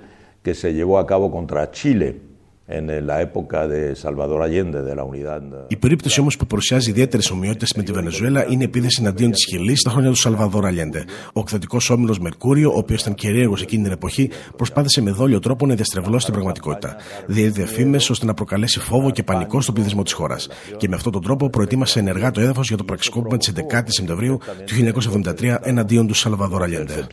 que 0.44 0.54
se 0.54 0.74
llevó 0.74 0.98
a 0.98 1.06
cabo 1.06 1.32
contra 1.32 1.72
Chile 1.72 2.20
en 2.66 3.06
la 3.06 3.20
época 3.20 3.66
de 3.66 3.94
Salvador 3.94 4.42
Allende 4.42 4.82
de 4.82 4.94
la 4.94 5.04
Unidad. 5.04 5.42
Η 5.68 5.76
περίπτωση 5.76 6.20
όμως 6.20 6.36
που 6.36 6.46
παρουσιάζει 6.46 6.90
ιδιαίτερες 6.90 7.30
ομοιότητες 7.30 7.72
με 7.76 7.82
τη 7.82 7.92
Βενεζουέλα 7.92 8.46
είναι 8.50 8.62
η 8.62 8.66
επίθεση 8.66 9.00
εναντίον 9.00 9.30
της 9.30 9.44
Χιλής 9.44 9.80
στα 9.80 9.90
χρόνια 9.90 10.10
του 10.10 10.16
Σαλβαδόρ 10.16 10.66
Αλιέντε. 10.66 11.04
Ο 11.32 11.40
εκθετικό 11.40 11.78
όμιλος 11.90 12.18
Μερκούριο, 12.18 12.70
ο 12.70 12.78
οποίος 12.78 13.00
ήταν 13.00 13.14
κυρίαρχος 13.14 13.62
εκείνη 13.62 13.82
την 13.82 13.92
εποχή, 13.92 14.30
προσπάθησε 14.56 15.02
με 15.02 15.10
δόλιο 15.10 15.38
τρόπο 15.38 15.66
να 15.66 15.74
διαστρεβλώσει 15.74 16.24
την 16.24 16.34
πραγματικότητα. 16.34 16.96
Διέδιδε 17.26 17.66
φήμες 17.66 18.10
ώστε 18.10 18.26
να 18.26 18.34
προκαλέσει 18.34 18.80
φόβο 18.80 19.10
και 19.10 19.22
πανικό 19.22 19.60
στον 19.60 19.74
πληθυσμό 19.74 20.02
της 20.02 20.12
χώρας. 20.12 20.48
Και 20.76 20.88
με 20.88 20.96
αυτόν 20.96 21.12
τον 21.12 21.22
τρόπο 21.22 21.50
προετοίμασε 21.50 21.98
ενεργά 21.98 22.30
το 22.30 22.40
έδαφος 22.40 22.68
για 22.68 22.76
το 22.76 22.84
πραξικόπημα 22.84 23.36
της 23.36 23.52
11η 23.54 23.86
Σεπτεμβρίου 23.86 24.38
του 24.64 24.74
1973 24.74 25.58
εναντίον 25.62 26.06
του 26.06 26.14
Σαλβαδόρ 26.14 26.62
Αλιέντε. 26.62 27.06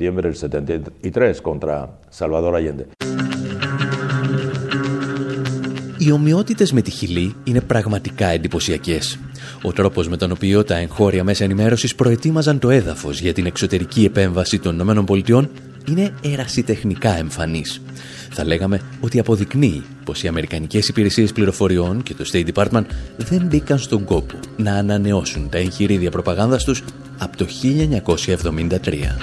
Οι 6.04 6.12
ομοιότητες 6.12 6.72
με 6.72 6.82
τη 6.82 6.92
Χιλή 6.92 7.36
είναι 7.44 7.62
πραγματικά 7.62 8.28
εντυπωσιακές. 8.28 9.20
Ο 9.62 9.72
τρόπος 9.72 10.08
με 10.08 10.18
τον 10.18 10.32
οποίο 10.32 10.64
τα 10.64 10.76
εγχώρια 10.78 11.24
μέσα 11.24 11.44
ενημέρωσης 11.44 11.96
προετοίμαζαν 11.96 12.60
το 12.60 12.70
έδαφος 12.70 13.20
για 13.20 13.34
την 13.34 13.46
εξωτερική 13.46 14.04
επέμβαση 14.04 14.60
των 14.60 14.80
ΗΠΑ 14.80 15.50
είναι 15.88 16.14
ερασιτεχνικά 16.22 17.18
εμφανής. 17.18 17.82
Θα 18.32 18.46
λέγαμε 18.46 18.82
ότι 19.00 19.20
αποδεικνύει 19.20 19.84
πως 20.04 20.24
οι 20.24 20.28
Αμερικανικές 20.28 20.88
υπηρεσίες 20.88 21.32
πληροφοριών 21.32 22.04
και 22.04 22.14
το 22.14 22.26
State 22.32 22.48
Department 22.54 22.86
δεν 23.18 23.42
μπήκαν 23.46 23.80
στον 23.80 24.04
κόπο 24.04 24.40
να 24.58 24.74
ανανεώσουν 24.74 25.50
τα 25.50 25.58
εγχειρίδια 25.58 26.12
προπαγάνδας 26.12 26.64
τους 26.64 26.84
από 27.18 27.38
το 27.38 27.46
1973. 27.46 29.18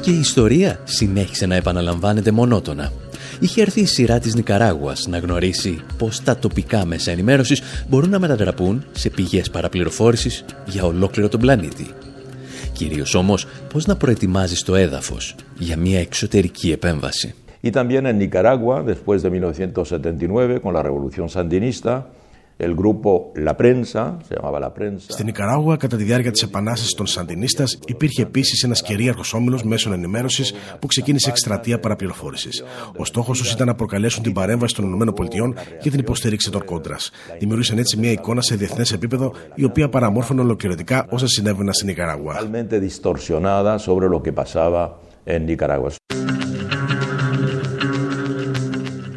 Και 0.00 0.10
η 0.10 0.18
ιστορία 0.18 0.80
συνέχισε 0.84 1.46
να 1.46 1.54
επαναλαμβάνεται 1.54 2.30
μονότονα. 2.30 2.92
Είχε 3.40 3.60
έρθει 3.60 3.80
η 3.80 3.86
σειρά 3.86 4.18
της 4.18 4.34
Νικαράγουας 4.34 5.06
να 5.06 5.18
γνωρίσει 5.18 5.80
πως 5.98 6.22
τα 6.22 6.36
τοπικά 6.36 6.84
μέσα 6.84 7.10
ενημέρωσης 7.10 7.62
μπορούν 7.88 8.10
να 8.10 8.18
μετατραπούν 8.18 8.84
σε 8.92 9.10
πηγές 9.10 9.50
παραπληροφόρησης 9.50 10.44
για 10.66 10.84
ολόκληρο 10.84 11.28
τον 11.28 11.40
πλανήτη. 11.40 11.86
Κυρίως 12.72 13.14
όμως 13.14 13.46
πώς 13.72 13.86
να 13.86 13.96
προετοιμάζεις 13.96 14.62
το 14.62 14.74
έδαφος 14.74 15.34
για 15.58 15.76
μια 15.76 16.00
εξωτερική 16.00 16.70
επέμβαση. 16.70 17.34
Y 17.62 17.70
también 17.70 18.06
en 18.06 18.16
Nicaragua, 18.16 18.82
después 18.82 19.22
de 19.22 19.28
1979, 19.30 20.60
con 20.62 20.72
la 20.72 20.82
revolución 20.82 21.28
sandinista, 21.28 22.06
el 22.66 22.74
grupo 22.74 23.32
La 23.34 23.54
Prensa, 23.56 24.02
se 24.26 24.34
llamaba 24.36 24.58
La 24.60 24.72
Prensa. 24.78 25.06
Στην 25.08 25.24
Νικαράγουα, 25.26 25.76
κατά 25.76 25.96
τη 25.96 26.02
διάρκεια 26.04 26.30
της 26.30 26.42
επανάστασης 26.42 26.94
των 26.94 27.06
Σαντινίστας, 27.06 27.78
υπήρχε 27.86 28.22
επίσης 28.22 28.62
ένας 28.62 28.82
κυρίαρχος 28.82 29.34
όμιλος 29.34 29.62
μέσων 29.62 29.92
ενημέρωσης 29.92 30.54
που 30.78 30.86
ξεκίνησε 30.86 31.30
εκστρατεία 31.30 31.78
παραπληροφόρησης. 31.78 32.64
Ο 32.96 33.04
στόχος 33.04 33.38
τους 33.38 33.52
ήταν 33.52 33.66
να 33.66 33.74
προκαλέσουν 33.74 34.22
την 34.22 34.32
παρέμβαση 34.32 34.74
των 34.74 35.00
ΗΠΑ 35.00 35.24
και 35.80 35.90
την 35.90 35.98
υποστήριξη 35.98 36.50
των 36.50 36.64
κόντρας. 36.64 37.10
Δημιούργησαν 37.38 37.78
έτσι 37.78 37.96
μια 37.96 38.10
εικόνα 38.10 38.40
σε 38.40 38.56
διεθνές 38.56 38.92
επίπεδο, 38.92 39.32
η 39.54 39.64
οποία 39.64 39.88
παραμόρφωνε 39.88 40.40
ολοκληρωτικά 40.40 41.06
όσα 41.10 41.26
συνέβαιναν 41.26 41.72
στην 41.72 41.86
Νικαράγουα. 41.86 42.34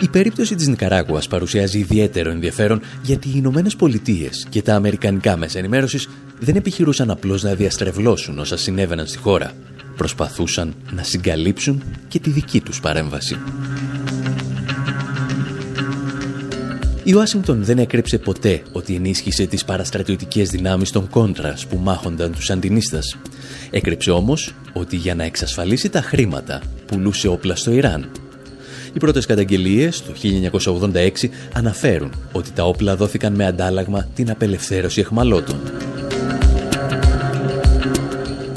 Η 0.04 0.10
περίπτωση 0.10 0.56
της 0.56 0.68
Νικαράγουας 0.68 1.28
παρουσιάζει 1.28 1.80
ιδιαίτερο 1.80 2.32
ενδιαφέρον 2.32 2.82
γιατί 3.02 3.28
οι 3.28 3.34
Ηνωμένες 3.36 3.76
Πολιτείες 3.76 4.46
και 4.50 4.62
τα 4.62 4.76
Αμερικανικά 4.76 5.38
μέσα 5.38 5.60
ενημέρωσης 5.60 6.10
δεν 6.40 6.56
επιχειρούσαν 6.56 7.10
απλώς 7.10 7.44
να 7.44 7.54
διαστρεβλώσουν 7.54 8.40
όσα 8.40 8.58
συνέβαιναν 8.58 9.08
στη 9.08 9.18
χώρα. 9.18 9.52
Προσπαθούσαν 9.98 10.74
να 10.92 11.04
συγκαλύψουν 11.04 11.84
και 12.08 12.20
τη 12.20 12.30
δική 12.30 12.62
τους 12.62 12.80
παρέμβαση. 12.80 13.38
Η 17.04 17.14
Ουάσιγκτον 17.14 17.64
δεν 17.64 17.78
έκρυψε 17.78 18.18
ποτέ 18.18 18.62
ότι 18.72 18.96
ενίσχυσε 18.96 19.46
τις 19.46 19.66
παραστρατιωτικές 19.66 20.50
δυνάμεις 20.50 20.92
των 20.92 21.10
Κόντρας 21.10 21.66
που 21.66 21.78
μάχονταν 21.78 22.32
τους 22.32 22.50
Αντινίστας. 22.50 23.18
Έκρυψε 23.70 24.12
όμως 24.12 24.54
ότι 24.74 24.96
για 24.96 25.16
να 25.16 25.24
εξασφαλίσει 25.24 25.90
τα 25.90 26.02
χρήματα 26.02 26.62
πουλούσε 26.86 27.28
όπλα 27.28 27.56
στο 27.56 27.72
Ιράν 27.72 28.10
οι 28.94 29.00
πρώτες 29.00 29.26
καταγγελίες 29.26 30.04
το 30.04 30.14
1986 30.94 31.30
αναφέρουν 31.54 32.14
ότι 32.32 32.52
τα 32.52 32.64
όπλα 32.64 32.96
δόθηκαν 32.96 33.34
με 33.34 33.46
αντάλλαγμα 33.46 34.08
την 34.16 34.30
απελευθέρωση 34.30 35.00
εχμαλώτων. 35.00 35.56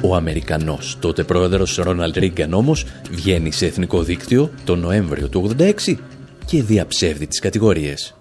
Ο 0.03 0.15
Αμερικανός 0.15 0.97
τότε 1.01 1.23
πρόεδρος 1.23 1.77
Ρόναλτ 1.77 2.17
Ρίγκαν 2.17 2.53
όμως 2.53 2.85
βγαίνει 3.11 3.53
σε 3.53 3.67
εθνικό 3.67 4.03
δίκτυο 4.03 4.51
το 4.65 4.77
Νοέμβριο 4.77 5.29
του 5.29 5.55
1986 5.59 5.97
και 6.47 6.63
διαψεύδει 6.63 7.27
τις 7.27 7.39
κατηγορίες. 7.39 8.15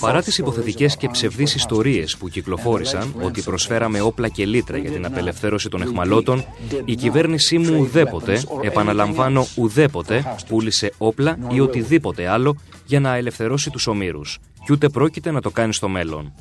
Παρά 0.00 0.22
τις 0.22 0.38
υποθετικές 0.38 0.96
και 0.96 1.08
ψευδείς 1.08 1.54
ιστορίες 1.54 2.16
που 2.16 2.28
κυκλοφόρησαν 2.28 3.14
ότι 3.22 3.42
προσφέραμε 3.42 4.00
όπλα 4.00 4.28
και 4.28 4.46
λίτρα 4.46 4.76
για 4.76 4.90
την 4.90 5.06
απελευθέρωση 5.06 5.68
των 5.68 5.82
εχμαλώτων, 5.82 6.44
η 6.84 6.94
κυβέρνησή 6.94 7.58
μου 7.58 7.80
ουδέποτε, 7.80 8.42
επαναλαμβάνω 8.62 9.46
ουδέποτε, 9.56 10.36
πούλησε 10.48 10.92
όπλα 10.98 11.38
ή 11.50 11.60
οτιδήποτε 11.60 12.28
άλλο 12.28 12.56
για 12.84 13.00
να 13.00 13.14
ελευθερώσει 13.14 13.70
τους 13.70 13.86
ομήρους. 13.86 14.38
Κι 14.64 14.72
ούτε 14.72 14.88
πρόκειται 14.88 15.30
να 15.30 15.40
το 15.40 15.50
κάνει 15.50 15.74
στο 15.74 15.88
μέλλον. 15.88 16.32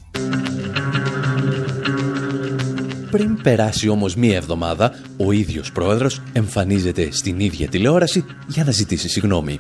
Πριν 3.11 3.41
περάσει 3.41 3.89
όμως 3.89 4.15
μία 4.15 4.35
εβδομάδα, 4.35 4.91
ο 5.17 5.31
ίδιος 5.31 5.71
πρόεδρος 5.71 6.21
εμφανίζεται 6.33 7.11
στην 7.11 7.39
ίδια 7.39 7.67
τηλεόραση 7.67 8.25
για 8.47 8.63
να 8.63 8.71
ζητήσει 8.71 9.09
συγγνώμη. 9.09 9.59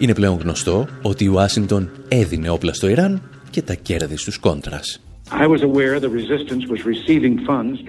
Είναι 0.00 0.14
πλέον 0.14 0.38
γνωστό 0.38 0.86
ότι 1.02 1.24
η 1.24 1.26
Ουάσιγκτον 1.26 1.90
έδινε 2.08 2.50
όπλα 2.50 2.72
στο 2.72 2.88
Ιράν 2.88 3.22
και 3.50 3.62
τα 3.62 3.74
κέρδη 3.74 4.16
στους 4.16 4.38
κόντρας. 4.38 5.00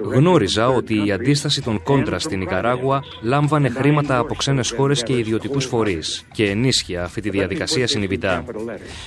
Γνώριζα 0.04 0.68
ότι 0.68 1.06
η 1.06 1.12
αντίσταση 1.12 1.62
των 1.62 1.84
κόντρα 1.84 2.20
στην 2.20 2.42
Ικαράγουα 2.42 3.04
λάμβανε 3.22 3.70
χρήματα 3.70 4.18
από 4.18 4.36
ξένες 4.36 4.72
χώρες 4.72 5.04
και 5.04 5.18
ιδιωτικούς 5.18 5.66
φορείς 5.66 6.26
και 6.32 6.50
ενίσχυε 6.50 6.98
αυτή 6.98 7.22
τη 7.22 7.30
διαδικασία 7.30 7.88
συνειδητά. 7.88 8.44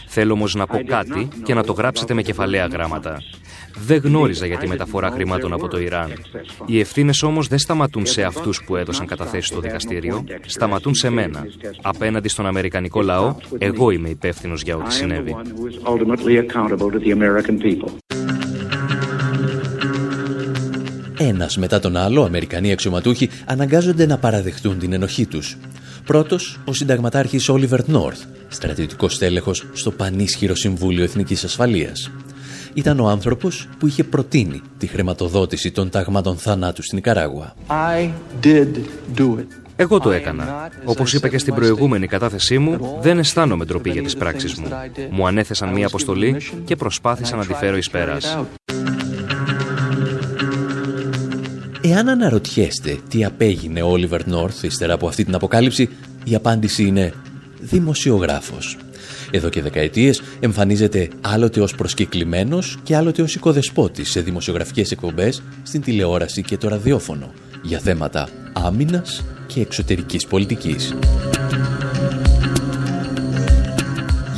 Θέλω 0.06 0.32
όμως 0.32 0.54
να 0.54 0.66
πω 0.66 0.80
κάτι 0.86 1.28
και 1.42 1.54
να 1.54 1.64
το 1.64 1.72
γράψετε 1.72 2.14
με 2.14 2.22
κεφαλαία 2.22 2.66
γράμματα. 2.66 3.18
Δεν 3.78 4.00
γνώριζα 4.04 4.46
για 4.46 4.58
τη 4.58 4.66
μεταφορά 4.68 5.10
χρημάτων 5.10 5.52
από 5.52 5.68
το 5.68 5.78
Ιράν. 5.78 6.12
Οι 6.66 6.80
ευθύνες 6.80 7.22
όμως 7.22 7.48
δεν 7.48 7.58
σταματούν 7.58 8.06
σε 8.06 8.22
αυτούς 8.22 8.64
που 8.64 8.76
έδωσαν 8.76 9.06
καταθέσει 9.06 9.46
στο 9.46 9.60
δικαστήριο, 9.60 10.24
σταματούν 10.46 10.94
σε 10.94 11.10
μένα. 11.10 11.46
Απέναντι 11.82 12.28
στον 12.28 12.46
Αμερικανικό 12.46 13.02
λαό, 13.02 13.36
εγώ 13.58 13.90
είμαι 13.90 14.08
υπεύθυνος 14.08 14.62
για 14.62 14.76
ό,τι 14.76 14.92
συνέβη. 14.92 15.36
Ένας 21.18 21.56
μετά 21.56 21.80
τον 21.80 21.96
άλλο, 21.96 22.22
Αμερικανοί 22.22 22.72
αξιωματούχοι 22.72 23.30
αναγκάζονται 23.46 24.06
να 24.06 24.18
παραδεχτούν 24.18 24.78
την 24.78 24.92
ενοχή 24.92 25.26
τους. 25.26 25.56
Πρώτος, 26.04 26.60
ο 26.64 26.72
συνταγματάρχης 26.72 27.48
Όλιβερ 27.48 27.88
Νόρθ, 27.88 28.20
στρατιωτικός 28.48 29.18
τέλεχος 29.18 29.66
στο 29.72 29.90
πανίσχυρο 29.90 30.54
Συμβούλιο 30.54 31.02
Εθνικής 31.02 31.44
Ασφαλείας. 31.44 32.10
Ήταν 32.74 33.00
ο 33.00 33.08
άνθρωπος 33.08 33.68
που 33.78 33.86
είχε 33.86 34.04
προτείνει 34.04 34.62
τη 34.78 34.86
χρηματοδότηση 34.86 35.70
των 35.70 35.90
ταγμάτων 35.90 36.36
θανάτου 36.36 36.82
στην 36.82 36.98
Ικαράγουα. 36.98 37.54
Εγώ 39.76 40.00
το 40.00 40.10
έκανα. 40.10 40.70
Όπως 40.84 41.12
είπα 41.12 41.28
και 41.28 41.38
στην 41.38 41.54
προηγούμενη 41.54 42.06
κατάθεσή 42.06 42.58
μου, 42.58 42.98
δεν 43.00 43.18
αισθάνομαι 43.18 43.64
ντροπή 43.64 43.90
για 43.90 44.02
τις 44.02 44.16
πράξεις 44.16 44.54
μου. 44.54 44.66
Μου 45.10 45.26
ανέθεσαν 45.26 45.68
μία 45.68 45.86
αποστολή 45.86 46.36
και 46.64 46.76
προσπάθησα 46.76 47.36
να 47.36 47.46
τη 47.46 47.54
φέρω 47.54 47.76
εις 47.76 47.90
πέρας. 47.90 48.38
Εάν 51.86 52.08
αναρωτιέστε 52.08 52.98
τι 53.08 53.24
απέγινε 53.24 53.82
ο 53.82 53.88
Όλιβερ 53.88 54.26
Νόρθ 54.26 54.62
ύστερα 54.62 54.92
από 54.92 55.08
αυτή 55.08 55.24
την 55.24 55.34
αποκάλυψη, 55.34 55.88
η 56.24 56.34
απάντηση 56.34 56.84
είναι 56.84 57.12
δημοσιογράφος. 57.60 58.76
Εδώ 59.30 59.48
και 59.48 59.62
δεκαετίες 59.62 60.22
εμφανίζεται 60.40 61.08
άλλοτε 61.20 61.60
ως 61.60 61.74
προσκεκλημένος 61.74 62.78
και 62.82 62.96
άλλοτε 62.96 63.22
ως 63.22 63.34
οικοδεσπότης 63.34 64.10
σε 64.10 64.20
δημοσιογραφικές 64.20 64.90
εκπομπές 64.90 65.42
στην 65.62 65.82
τηλεόραση 65.82 66.42
και 66.42 66.56
το 66.56 66.68
ραδιόφωνο 66.68 67.32
για 67.62 67.78
θέματα 67.78 68.28
άμυνας 68.52 69.24
και 69.46 69.60
εξωτερικής 69.60 70.26
πολιτικής. 70.26 70.94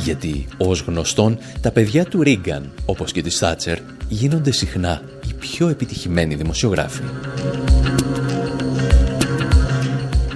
Γιατί, 0.03 0.47
ως 0.57 0.81
γνωστόν, 0.81 1.37
τα 1.61 1.71
παιδιά 1.71 2.05
του 2.05 2.23
Ρίγκαν, 2.23 2.69
όπως 2.85 3.11
και 3.11 3.21
της 3.21 3.37
Θάτσερ, 3.37 3.77
γίνονται 4.09 4.51
συχνά 4.51 5.01
οι 5.27 5.33
πιο 5.39 5.67
επιτυχημένοι 5.67 6.35
δημοσιογράφοι. 6.35 7.01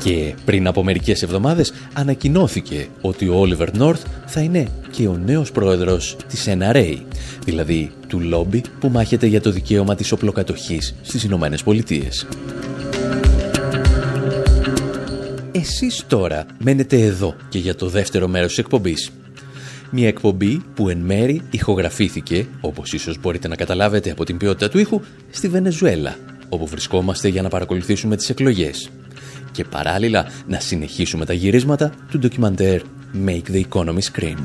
Και 0.03 0.33
πριν 0.45 0.67
από 0.67 0.83
μερικές 0.83 1.23
εβδομάδες 1.23 1.73
ανακοινώθηκε 1.93 2.87
ότι 3.01 3.27
ο 3.27 3.35
Όλιβερ 3.35 3.77
Νόρθ 3.77 4.05
θα 4.25 4.41
είναι 4.41 4.67
και 4.91 5.07
ο 5.07 5.17
νέος 5.25 5.51
πρόεδρος 5.51 6.17
της 6.27 6.47
NRA, 6.47 6.97
δηλαδή 7.45 7.91
του 8.07 8.19
λόμπι 8.19 8.61
που 8.79 8.89
μάχεται 8.89 9.25
για 9.27 9.41
το 9.41 9.51
δικαίωμα 9.51 9.95
της 9.95 10.11
οπλοκατοχής 10.11 10.95
στις 11.01 11.23
Ηνωμένες 11.23 11.63
Πολιτείες. 11.63 12.27
Εσείς 15.51 16.03
τώρα 16.07 16.45
μένετε 16.57 16.99
εδώ 17.01 17.35
και 17.49 17.59
για 17.59 17.75
το 17.75 17.87
δεύτερο 17.87 18.27
μέρος 18.27 18.49
της 18.49 18.57
εκπομπής. 18.57 19.11
Μια 19.93 20.07
εκπομπή 20.07 20.61
που 20.75 20.89
εν 20.89 20.97
μέρη 20.97 21.41
ηχογραφήθηκε, 21.49 22.47
όπως 22.61 22.93
ίσως 22.93 23.19
μπορείτε 23.19 23.47
να 23.47 23.55
καταλάβετε 23.55 24.11
από 24.11 24.25
την 24.25 24.37
ποιότητα 24.37 24.69
του 24.69 24.77
ήχου, 24.77 25.01
στη 25.29 25.47
Βενεζουέλα, 25.47 26.15
όπου 26.49 26.67
βρισκόμαστε 26.67 27.27
για 27.27 27.41
να 27.41 27.49
παρακολουθήσουμε 27.49 28.15
τις 28.15 28.29
εκλογές. 28.29 28.89
Και 29.51 29.63
παράλληλα 29.63 30.25
να 30.47 30.59
συνεχίσουμε 30.59 31.25
τα 31.25 31.33
γυρίσματα 31.33 31.93
του 32.11 32.19
ντοκιμαντέρ 32.19 32.81
Make 33.25 33.43
the 33.51 33.61
Economy 33.69 33.99
Scream. 34.11 34.37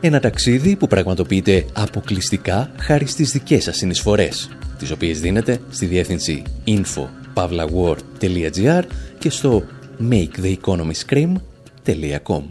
Ένα 0.00 0.20
ταξίδι 0.20 0.76
που 0.76 0.86
πραγματοποιείται 0.86 1.64
αποκλειστικά 1.72 2.70
χάρη 2.78 3.06
στις 3.06 3.30
δικές 3.30 3.62
σας 3.62 3.76
συνεισφορές, 3.76 4.48
τις 4.78 4.90
οποίες 4.90 5.20
δίνετε 5.20 5.60
στη 5.70 5.86
διεύθυνση 5.86 6.42
info.pavlawar.gr 6.66 8.82
και 9.18 9.30
στο 9.30 9.62
maketheeconomyscream.com 10.10 12.42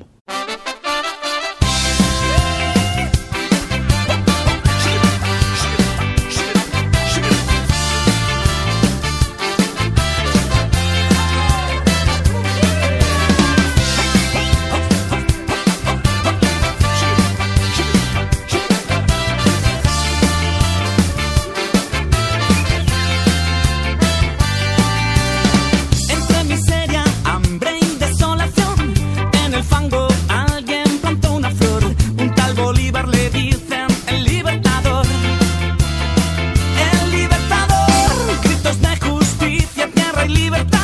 soy 40.22 40.30
libertad. 40.30 40.81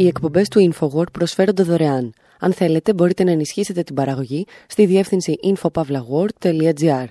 Οι 0.00 0.06
εκπομπές 0.06 0.48
του 0.48 0.72
InfoWord 0.72 1.12
προσφέρονται 1.12 1.62
δωρεάν. 1.62 2.12
Αν 2.38 2.52
θέλετε 2.52 2.94
μπορείτε 2.94 3.24
να 3.24 3.30
ενισχύσετε 3.30 3.82
την 3.82 3.94
παραγωγή 3.94 4.46
στη 4.66 4.86
διεύθυνση 4.86 5.34
infopavlagor.gr 5.44 7.04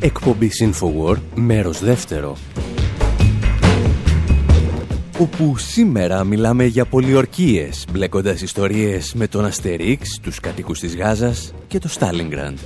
Εκπομπή 0.00 0.50
InfoWord, 0.60 1.20
μέρος 1.34 1.80
δεύτερο. 1.84 2.36
Όπου 5.18 5.56
σήμερα 5.56 6.24
μιλάμε 6.24 6.64
για 6.64 6.84
πολιορκίες, 6.84 7.84
μπλέκοντας 7.92 8.42
ιστορίες 8.42 9.14
με 9.14 9.26
τον 9.26 9.44
Αστερίξ, 9.44 10.18
τους 10.22 10.40
κατοίκους 10.40 10.80
της 10.80 10.96
Γάζας 10.96 11.52
και 11.66 11.78
το 11.78 11.88
Στάλιγκραντ. 11.88 12.58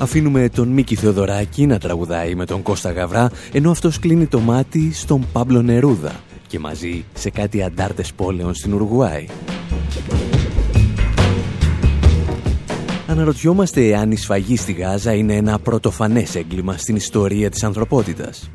Αφήνουμε 0.00 0.48
τον 0.48 0.68
Μίκη 0.68 0.94
Θεοδωράκη 0.94 1.66
να 1.66 1.78
τραγουδάει 1.78 2.34
με 2.34 2.44
τον 2.44 2.62
Κώστα 2.62 2.92
Γαβρά, 2.92 3.30
ενώ 3.52 3.70
αυτός 3.70 3.98
κλείνει 3.98 4.26
το 4.26 4.40
μάτι 4.40 4.92
στον 4.92 5.26
Πάμπλο 5.32 5.62
Νερούδα 5.62 6.12
και 6.46 6.58
μαζί 6.58 7.04
σε 7.14 7.30
κάτι 7.30 7.62
αντάρτες 7.62 8.12
πόλεων 8.12 8.54
στην 8.54 8.74
Ουρουγουάη. 8.74 9.26
Αναρωτιόμαστε 13.06 13.96
αν 13.96 14.10
η 14.10 14.16
σφαγή 14.16 14.56
στη 14.56 14.72
Γάζα 14.72 15.12
είναι 15.12 15.34
ένα 15.34 15.58
πρωτοφανές 15.58 16.34
έγκλημα 16.34 16.76
στην 16.76 16.96
ιστορία 16.96 17.50
της 17.50 17.64
ανθρωπότητας. 17.64 18.50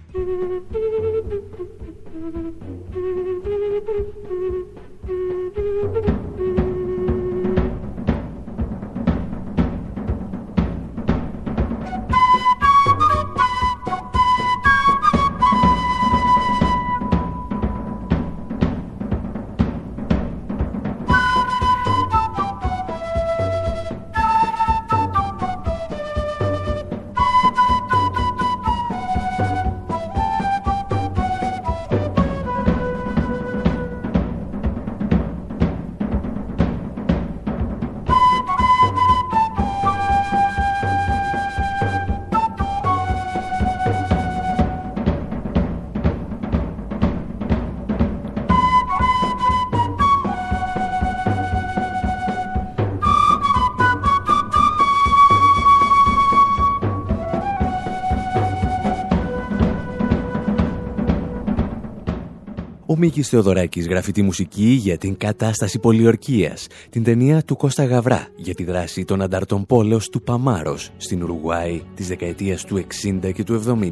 Μίκης 63.06 63.30
Θεοδωράκης 63.30 63.88
γράφει 63.88 64.12
τη 64.12 64.22
μουσική 64.22 64.64
για 64.64 64.98
την 64.98 65.18
κατάσταση 65.18 65.80
πολιορκίας, 65.80 66.68
την 66.90 67.04
ταινία 67.04 67.44
του 67.44 67.56
Κώστα 67.56 67.86
Γαβρά 67.86 68.28
για 68.36 68.54
τη 68.54 68.64
δράση 68.64 69.06
των 69.06 69.22
ανταρτών 69.22 69.66
πόλεως 69.66 70.10
του 70.10 70.22
Παμάρος 70.22 70.92
στην 70.98 71.24
Ουρουγουάη 71.24 71.82
της 71.96 72.08
δεκαετίας 72.08 72.64
του 72.64 72.78
60 72.78 73.32
και 73.34 73.44
του 73.44 73.54
70. 73.54 73.92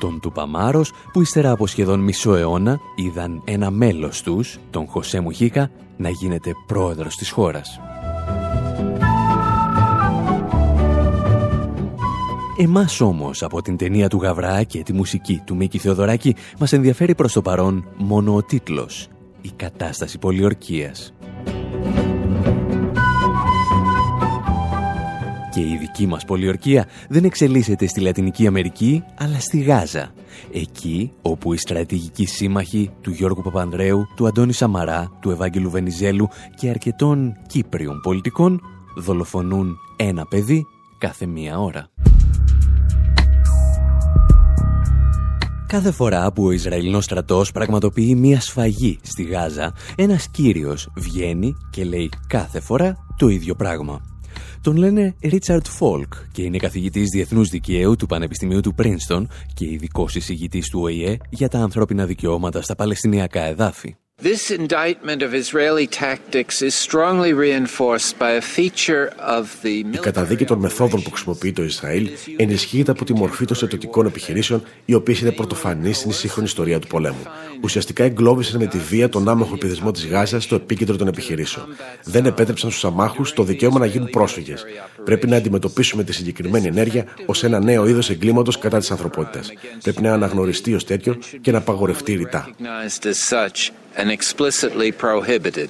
Τον 0.00 0.20
του 0.20 0.32
Παμάρος 0.32 0.92
που 1.12 1.20
ύστερα 1.20 1.50
από 1.50 1.66
σχεδόν 1.66 2.00
μισό 2.00 2.34
αιώνα 2.34 2.78
είδαν 2.96 3.42
ένα 3.44 3.70
μέλος 3.70 4.22
τους, 4.22 4.58
τον 4.70 4.86
Χωσέ 4.86 5.20
Μουχίκα, 5.20 5.70
να 5.96 6.08
γίνεται 6.08 6.52
πρόεδρος 6.66 7.16
της 7.16 7.30
χώρας. 7.30 7.80
Εμάς 12.62 13.00
όμως 13.00 13.42
από 13.42 13.62
την 13.62 13.76
ταινία 13.76 14.08
του 14.08 14.16
Γαβρά 14.16 14.62
και 14.62 14.82
τη 14.82 14.92
μουσική 14.92 15.42
του 15.44 15.56
Μίκη 15.56 15.78
Θεοδωράκη 15.78 16.34
μας 16.58 16.72
ενδιαφέρει 16.72 17.14
προς 17.14 17.32
το 17.32 17.42
παρόν 17.42 17.88
μόνο 17.96 18.34
ο 18.34 18.42
τίτλος 18.42 19.08
«Η 19.40 19.50
κατάσταση 19.56 20.18
πολιορκίας». 20.18 21.14
Και 25.50 25.60
η 25.60 25.76
δική 25.80 26.06
μας 26.06 26.24
πολιορκία 26.24 26.86
δεν 27.08 27.24
εξελίσσεται 27.24 27.86
στη 27.86 28.00
Λατινική 28.00 28.46
Αμερική, 28.46 29.04
αλλά 29.18 29.40
στη 29.40 29.60
Γάζα. 29.60 30.12
Εκεί 30.52 31.12
όπου 31.22 31.52
οι 31.52 31.56
στρατηγικοί 31.56 32.26
σύμμαχοι 32.26 32.90
του 33.00 33.10
Γιώργου 33.10 33.42
Παπανδρέου, 33.42 34.06
του 34.16 34.26
Αντώνη 34.26 34.52
Σαμαρά, 34.52 35.18
του 35.20 35.30
Ευάγγελου 35.30 35.70
Βενιζέλου 35.70 36.28
και 36.56 36.68
αρκετών 36.68 37.36
Κύπριων 37.46 38.00
πολιτικών 38.02 38.60
δολοφονούν 38.96 39.76
ένα 39.96 40.26
παιδί 40.26 40.66
κάθε 40.98 41.26
μία 41.26 41.58
ώρα. 41.58 41.90
Κάθε 45.72 45.90
φορά 45.90 46.32
που 46.32 46.44
ο 46.44 46.50
Ισραηλινός 46.50 47.04
στρατός 47.04 47.52
πραγματοποιεί 47.52 48.14
μία 48.18 48.40
σφαγή 48.40 48.98
στη 49.02 49.22
Γάζα, 49.22 49.72
ένας 49.96 50.28
κύριος 50.28 50.88
βγαίνει 50.96 51.56
και 51.70 51.84
λέει 51.84 52.10
κάθε 52.26 52.60
φορά 52.60 53.06
το 53.16 53.28
ίδιο 53.28 53.54
πράγμα. 53.54 54.00
Τον 54.60 54.76
λένε 54.76 55.14
Ρίτσαρτ 55.22 55.66
Φόλκ 55.66 56.12
και 56.32 56.42
είναι 56.42 56.56
καθηγητής 56.56 57.08
διεθνούς 57.12 57.48
δικαίου 57.48 57.96
του 57.96 58.06
Πανεπιστημίου 58.06 58.60
του 58.60 58.74
Πρίνστον 58.74 59.28
και 59.54 59.64
ειδικός 59.64 60.14
εισηγητής 60.14 60.68
του 60.68 60.80
ΟΗΕ 60.82 61.16
για 61.30 61.48
τα 61.48 61.58
ανθρώπινα 61.58 62.06
δικαιώματα 62.06 62.62
στα 62.62 62.74
Παλαιστινιακά 62.74 63.42
εδάφη. 63.42 63.96
This 64.30 64.52
indictment 64.52 65.20
of 65.26 65.34
Israeli 65.34 65.86
tactics 65.88 66.62
is 66.62 66.74
strongly 66.76 67.32
reinforced 67.32 68.12
by 68.20 68.30
a 68.30 68.40
feature 68.40 69.06
of 69.18 69.44
the 69.62 69.84
Η 69.92 69.98
καταδίκη 70.00 70.44
των 70.44 70.58
μεθόδων 70.58 71.02
που 71.02 71.10
χρησιμοποιεί 71.10 71.52
το 71.52 71.62
Ισραήλ 71.62 72.10
ενισχύεται 72.36 72.90
από 72.90 73.04
τη 73.04 73.12
μορφή 73.14 73.44
των 73.44 73.56
στρατιωτικών 73.56 74.06
επιχειρήσεων, 74.06 74.62
οι 74.84 74.94
οποίες 74.94 75.20
είναι 75.20 75.32
πρωτοφανείς 75.32 75.96
στην 75.96 76.12
σύγχρονη 76.12 76.46
ιστορία 76.46 76.78
του 76.78 76.86
πολέμου. 76.86 77.22
Ουσιαστικά 77.62 78.04
εγκλώβησαν 78.04 78.60
με 78.60 78.66
τη 78.66 78.78
βία 78.78 79.08
τον 79.08 79.28
άμαχο 79.28 79.54
επιδεσμό 79.54 79.90
της 79.90 80.06
Γάζας 80.06 80.42
στο 80.42 80.54
επίκεντρο 80.54 80.96
των 80.96 81.06
επιχειρήσεων. 81.06 81.66
Δεν 82.04 82.26
επέτρεψαν 82.26 82.70
στους 82.70 82.84
αμάχους 82.84 83.32
το 83.32 83.42
δικαίωμα 83.42 83.78
να 83.78 83.86
γίνουν 83.86 84.10
πρόσφυγες. 84.10 84.64
Πρέπει 85.04 85.26
να 85.26 85.36
αντιμετωπίσουμε 85.36 86.04
τη 86.04 86.12
συγκεκριμένη 86.12 86.66
ενέργεια 86.66 87.04
ως 87.26 87.44
ένα 87.44 87.60
νέο 87.60 87.86
είδος 87.86 88.10
εγκλήματος 88.10 88.58
κατά 88.58 88.78
της 88.78 88.90
ανθρωπότητας. 88.90 89.52
Πρέπει 89.82 90.02
να 90.02 90.12
αναγνωριστεί 90.12 90.74
ως 90.74 90.84
τέτοιο 90.84 91.18
και 91.40 91.50
να 91.50 91.58
απαγορευτεί 91.58 92.14
ρητά 92.14 92.50
and 93.96 94.10
explicitly 94.10 94.90
prohibited. 95.00 95.68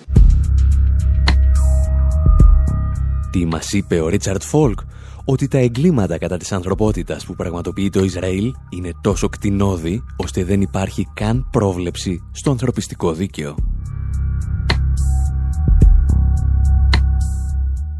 Τι 3.31 3.47
μας 3.47 3.71
είπε 3.71 4.01
ο 4.01 4.09
Ρίτσαρτ 4.09 4.43
Φόλκ, 4.43 4.79
ότι 5.25 5.49
τα 5.49 5.59
εγκλήματα 5.59 6.19
κατά 6.19 6.37
της 6.37 6.53
ανθρωπότητας 6.53 7.25
που 7.25 7.35
πραγματοποιεί 7.35 7.91
το 7.91 8.05
Ισραήλ 8.05 8.53
είναι 8.71 8.91
τόσο 9.01 9.29
κτηνώδη, 9.29 10.05
ώστε 10.17 10.45
δεν 10.45 10.61
υπάρχει 10.61 11.09
καν 11.15 11.49
πρόβλεψη 11.51 12.23
στο 12.33 12.51
ανθρωπιστικό 12.51 13.13
δίκαιο. 13.13 13.55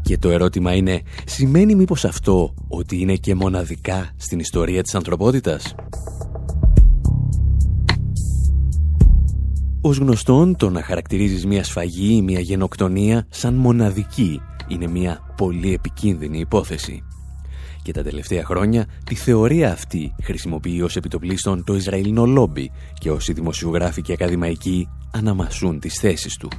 Και 0.01 0.17
το 0.17 0.29
ερώτημα 0.29 0.73
είναι, 0.73 1.01
σημαίνει 1.25 1.75
μήπως 1.75 2.05
αυτό 2.05 2.53
ότι 2.67 3.01
είναι 3.01 3.15
και 3.15 3.35
μοναδικά 3.35 4.11
στην 4.17 4.39
ιστορία 4.39 4.81
της 4.81 4.95
ανθρωπότητας; 4.95 5.75
Ως 9.85 9.97
γνωστόν, 9.97 10.55
το 10.55 10.69
να 10.69 10.83
χαρακτηρίζεις 10.83 11.45
μια 11.45 11.63
σφαγή 11.63 12.15
ή 12.15 12.21
μια 12.21 12.39
γενοκτονία 12.39 13.25
σαν 13.29 13.53
μοναδική 13.53 14.41
είναι 14.67 14.87
μια 14.87 15.33
πολύ 15.37 15.73
επικίνδυνη 15.73 16.39
υπόθεση. 16.39 17.03
Και 17.81 17.91
τα 17.91 18.03
τελευταία 18.03 18.45
χρόνια 18.45 18.87
τη 19.03 19.15
θεωρία 19.15 19.71
αυτή 19.71 20.15
χρησιμοποιεί 20.23 20.81
ως 20.81 20.95
επιτοπλίστων 20.95 21.63
το 21.63 21.75
Ισραηλινό 21.75 22.25
λόμπι 22.25 22.71
και 22.93 23.11
όσοι 23.11 23.33
δημοσιογράφοι 23.33 24.01
και 24.01 24.13
ακαδημαϊκοί 24.13 24.87
αναμασούν 25.11 25.79
τις 25.79 25.99
θέσεις 25.99 26.37
του. 26.37 26.49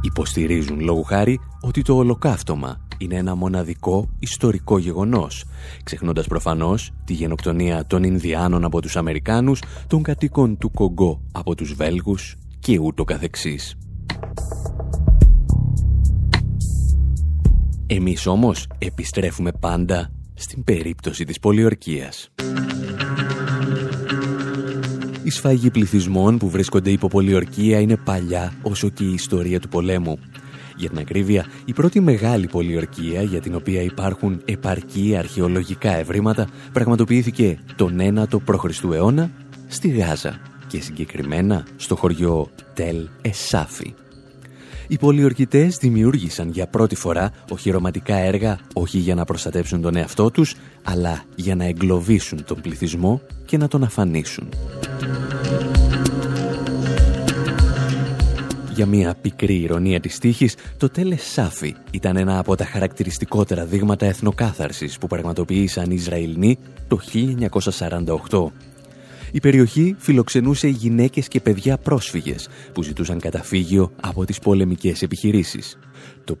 Υποστηρίζουν 0.00 0.80
λόγου 0.80 1.02
χάρη 1.02 1.40
ότι 1.60 1.82
το 1.82 1.96
ολοκαύτωμα 1.96 2.80
είναι 3.02 3.16
ένα 3.16 3.34
μοναδικό 3.34 4.08
ιστορικό 4.18 4.78
γεγονός, 4.78 5.44
ξεχνώντας 5.84 6.26
προφανώς 6.26 6.92
τη 7.04 7.12
γενοκτονία 7.12 7.86
των 7.86 8.02
Ινδιάνων 8.02 8.64
από 8.64 8.80
τους 8.80 8.96
Αμερικάνους, 8.96 9.62
των 9.86 10.02
κατοίκων 10.02 10.58
του 10.58 10.70
Κογκό 10.70 11.22
από 11.32 11.54
τους 11.54 11.72
Βέλγους 11.74 12.36
και 12.58 12.78
ούτω 12.78 13.04
καθεξής. 13.04 13.76
Εμείς 17.86 18.26
όμως 18.26 18.66
επιστρέφουμε 18.78 19.52
πάντα 19.60 20.12
στην 20.34 20.64
περίπτωση 20.64 21.24
της 21.24 21.38
πολιορκίας. 21.38 22.30
Η 25.22 25.30
σφαγή 25.30 25.70
πληθυσμών 25.70 26.38
που 26.38 26.48
βρίσκονται 26.48 26.90
υπό 26.90 27.08
πολιορκία 27.08 27.80
είναι 27.80 27.96
παλιά 27.96 28.52
όσο 28.62 28.88
και 28.88 29.04
η 29.04 29.12
ιστορία 29.12 29.60
του 29.60 29.68
πολέμου. 29.68 30.18
Για 30.76 30.88
την 30.88 30.98
ακρίβεια, 30.98 31.46
η 31.64 31.72
πρώτη 31.72 32.00
μεγάλη 32.00 32.46
πολιορκία 32.46 33.22
για 33.22 33.40
την 33.40 33.54
οποία 33.54 33.82
υπάρχουν 33.82 34.40
επαρκή 34.44 35.16
αρχαιολογικά 35.18 35.96
ευρήματα 35.96 36.48
πραγματοποιήθηκε 36.72 37.58
τον 37.76 37.98
9ο 38.00 38.42
π.Χ. 38.44 38.84
αιώνα 38.92 39.30
στη 39.68 39.88
Γάζα 39.88 40.40
και 40.66 40.80
συγκεκριμένα 40.80 41.66
στο 41.76 41.96
χωριό 41.96 42.50
Τελ 42.74 43.08
Εσάφη. 43.22 43.94
Οι 44.88 44.98
πολιορκητές 44.98 45.76
δημιούργησαν 45.76 46.50
για 46.50 46.66
πρώτη 46.66 46.94
φορά 46.94 47.32
οχυρωματικά 47.50 48.16
έργα 48.16 48.58
όχι 48.72 48.98
για 48.98 49.14
να 49.14 49.24
προστατεύσουν 49.24 49.80
τον 49.80 49.96
εαυτό 49.96 50.30
τους, 50.30 50.54
αλλά 50.82 51.22
για 51.34 51.54
να 51.54 51.64
εγκλωβίσουν 51.64 52.44
τον 52.44 52.60
πληθυσμό 52.60 53.20
και 53.46 53.56
να 53.56 53.68
τον 53.68 53.84
αφανίσουν. 53.84 54.48
Για 58.74 58.86
μια 58.86 59.14
πικρή 59.20 59.54
ηρωνία 59.54 60.00
της 60.00 60.18
τύχης, 60.18 60.56
το 60.76 60.88
τέλες 60.88 61.22
Σάφι 61.22 61.74
ήταν 61.90 62.16
ένα 62.16 62.38
από 62.38 62.56
τα 62.56 62.64
χαρακτηριστικότερα 62.64 63.64
δείγματα 63.64 64.06
εθνοκάθαρσης 64.06 64.98
που 64.98 65.06
πραγματοποίησαν 65.06 65.90
οι 65.90 65.94
Ισραηλοί 65.94 66.58
το 66.88 66.98
1948. 68.30 68.52
Η 69.32 69.40
περιοχή 69.40 69.94
φιλοξενούσε 69.98 70.68
γυναίκες 70.68 71.28
και 71.28 71.40
παιδιά 71.40 71.78
πρόσφυγες 71.78 72.48
που 72.72 72.82
ζητούσαν 72.82 73.18
καταφύγιο 73.18 73.92
από 74.00 74.24
τις 74.24 74.38
πολεμικές 74.38 75.02
επιχειρήσεις. 75.02 75.78
Το 76.24 76.38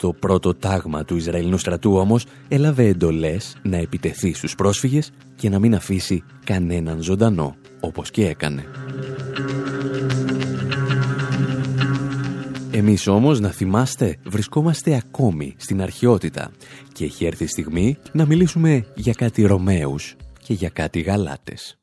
51ο 0.00 0.58
τάγμα 0.58 1.04
του 1.04 1.16
Ισραηλινού 1.16 1.58
στρατού 1.58 1.96
όμως 1.96 2.26
έλαβε 2.48 2.84
εντολές 2.84 3.56
να 3.62 3.76
επιτεθεί 3.76 4.34
στους 4.34 4.54
πρόσφυγες 4.54 5.10
και 5.36 5.48
να 5.48 5.58
μην 5.58 5.74
αφήσει 5.74 6.22
κανέναν 6.44 7.02
ζωντανό, 7.02 7.56
όπως 7.80 8.10
και 8.10 8.26
έκανε. 8.26 8.64
Εμείς 12.76 13.06
όμως, 13.06 13.40
να 13.40 13.50
θυμάστε, 13.50 14.16
βρισκόμαστε 14.24 14.94
ακόμη 14.94 15.54
στην 15.56 15.82
αρχαιότητα 15.82 16.50
και 16.92 17.04
έχει 17.04 17.24
έρθει 17.24 17.44
η 17.44 17.46
στιγμή 17.46 17.96
να 18.12 18.26
μιλήσουμε 18.26 18.86
για 18.94 19.12
κάτι 19.12 19.42
Ρωμαίους 19.42 20.16
και 20.38 20.52
για 20.52 20.68
κάτι 20.68 21.00
Γαλάτες. 21.00 21.78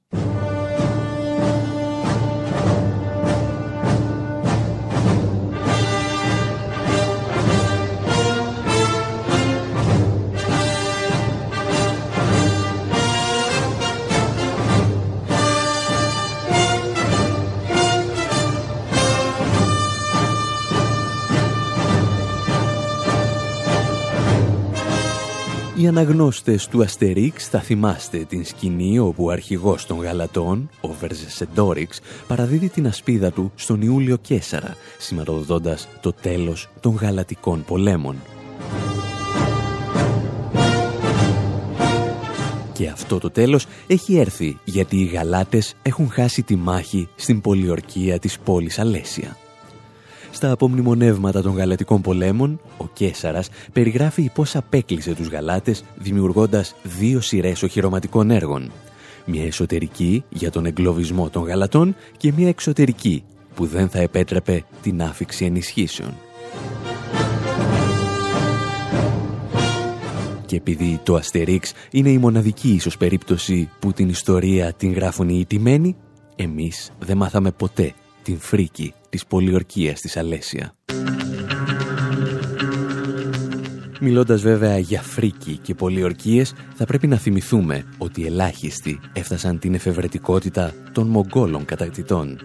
Οι 25.81 25.87
αναγνώστες 25.87 26.67
του 26.67 26.81
Αστερίξ 26.81 27.47
θα 27.47 27.59
θυμάστε 27.59 28.17
την 28.17 28.45
σκηνή 28.45 28.99
όπου 28.99 29.25
ο 29.25 29.29
αρχηγός 29.29 29.85
των 29.85 30.01
Γαλατών, 30.01 30.69
ο 30.81 30.87
Βερζεσεντόριξ, 30.87 31.99
παραδίδει 32.27 32.69
την 32.69 32.87
ασπίδα 32.87 33.31
του 33.31 33.51
στον 33.55 33.81
Ιούλιο 33.81 34.17
Κέσαρα, 34.17 34.75
σηματοδοτώντας 34.97 35.87
το 36.01 36.13
τέλος 36.13 36.69
των 36.79 36.95
Γαλατικών 36.95 37.63
πολέμων. 37.63 38.15
Και 42.73 42.87
αυτό 42.87 43.19
το 43.19 43.29
τέλος 43.29 43.65
έχει 43.87 44.17
έρθει 44.17 44.57
γιατί 44.63 44.97
οι 44.97 45.05
Γαλάτες 45.05 45.75
έχουν 45.81 46.09
χάσει 46.09 46.43
τη 46.43 46.55
μάχη 46.55 47.07
στην 47.15 47.41
πολιορκία 47.41 48.19
της 48.19 48.39
πόλης 48.39 48.79
Αλέσια. 48.79 49.37
Στα 50.31 50.51
απομνημονεύματα 50.51 51.41
των 51.41 51.55
Γαλατικών 51.55 52.01
πολέμων, 52.01 52.59
ο 52.77 52.87
Κέσαρας 52.93 53.49
περιγράφει 53.73 54.31
πώς 54.33 54.55
απέκλεισε 54.55 55.13
τους 55.13 55.27
Γαλάτες 55.27 55.83
δημιουργώντας 55.95 56.75
δύο 56.83 57.21
σειρές 57.21 57.63
οχυρωματικών 57.63 58.31
έργων. 58.31 58.71
Μια 59.25 59.45
εσωτερική 59.45 60.23
για 60.29 60.51
τον 60.51 60.65
εγκλωβισμό 60.65 61.29
των 61.29 61.43
Γαλατών 61.43 61.95
και 62.17 62.31
μια 62.37 62.47
εξωτερική 62.47 63.23
που 63.55 63.65
δεν 63.65 63.89
θα 63.89 63.99
επέτρεπε 63.99 64.63
την 64.81 65.01
άφηξη 65.01 65.45
ενισχύσεων. 65.45 66.13
Και 70.45 70.55
επειδή 70.55 70.99
το 71.03 71.15
Αστερίξ 71.15 71.73
είναι 71.91 72.09
η 72.09 72.17
μοναδική 72.17 72.69
ίσως 72.69 72.97
περίπτωση 72.97 73.69
που 73.79 73.93
την 73.93 74.09
ιστορία 74.09 74.73
την 74.73 74.93
γράφουν 74.93 75.29
οι 75.29 75.37
ιτημένοι, 75.39 75.95
εμείς 76.35 76.91
δεν 76.99 77.17
μάθαμε 77.17 77.51
ποτέ 77.51 77.93
την 78.23 78.39
φρίκη 78.39 78.93
της 79.11 79.25
πολιορκίας 79.25 80.01
της 80.01 80.17
Αλέσια. 80.17 80.75
Μιλώντας 83.99 84.41
βέβαια 84.41 84.77
για 84.77 85.01
φρίκη 85.01 85.57
και 85.57 85.75
πολιορκίες, 85.75 86.53
θα 86.75 86.85
πρέπει 86.85 87.07
να 87.07 87.17
θυμηθούμε 87.17 87.83
ότι 87.97 88.25
ελάχιστοι 88.25 88.99
έφτασαν 89.13 89.59
την 89.59 89.73
εφευρετικότητα 89.73 90.73
των 90.91 91.07
Μογγόλων 91.07 91.65
κατακτητών. 91.65 92.39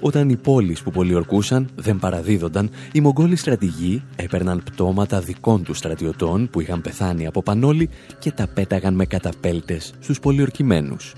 Όταν 0.00 0.28
οι 0.28 0.36
πόλεις 0.36 0.82
που 0.82 0.90
πολιορκούσαν 0.90 1.68
δεν 1.74 1.98
παραδίδονταν, 1.98 2.70
οι 2.92 3.00
Μογγόλοι 3.00 3.36
στρατηγοί 3.36 4.02
έπαιρναν 4.16 4.62
πτώματα 4.62 5.20
δικών 5.20 5.62
τους 5.62 5.78
στρατιωτών 5.78 6.48
που 6.50 6.60
είχαν 6.60 6.80
πεθάνει 6.80 7.26
από 7.26 7.42
πανόλη 7.42 7.88
και 8.18 8.32
τα 8.32 8.46
πέταγαν 8.46 8.94
με 8.94 9.06
καταπέλτες 9.06 9.92
στους 10.00 10.20
πολιορκημένους. 10.20 11.14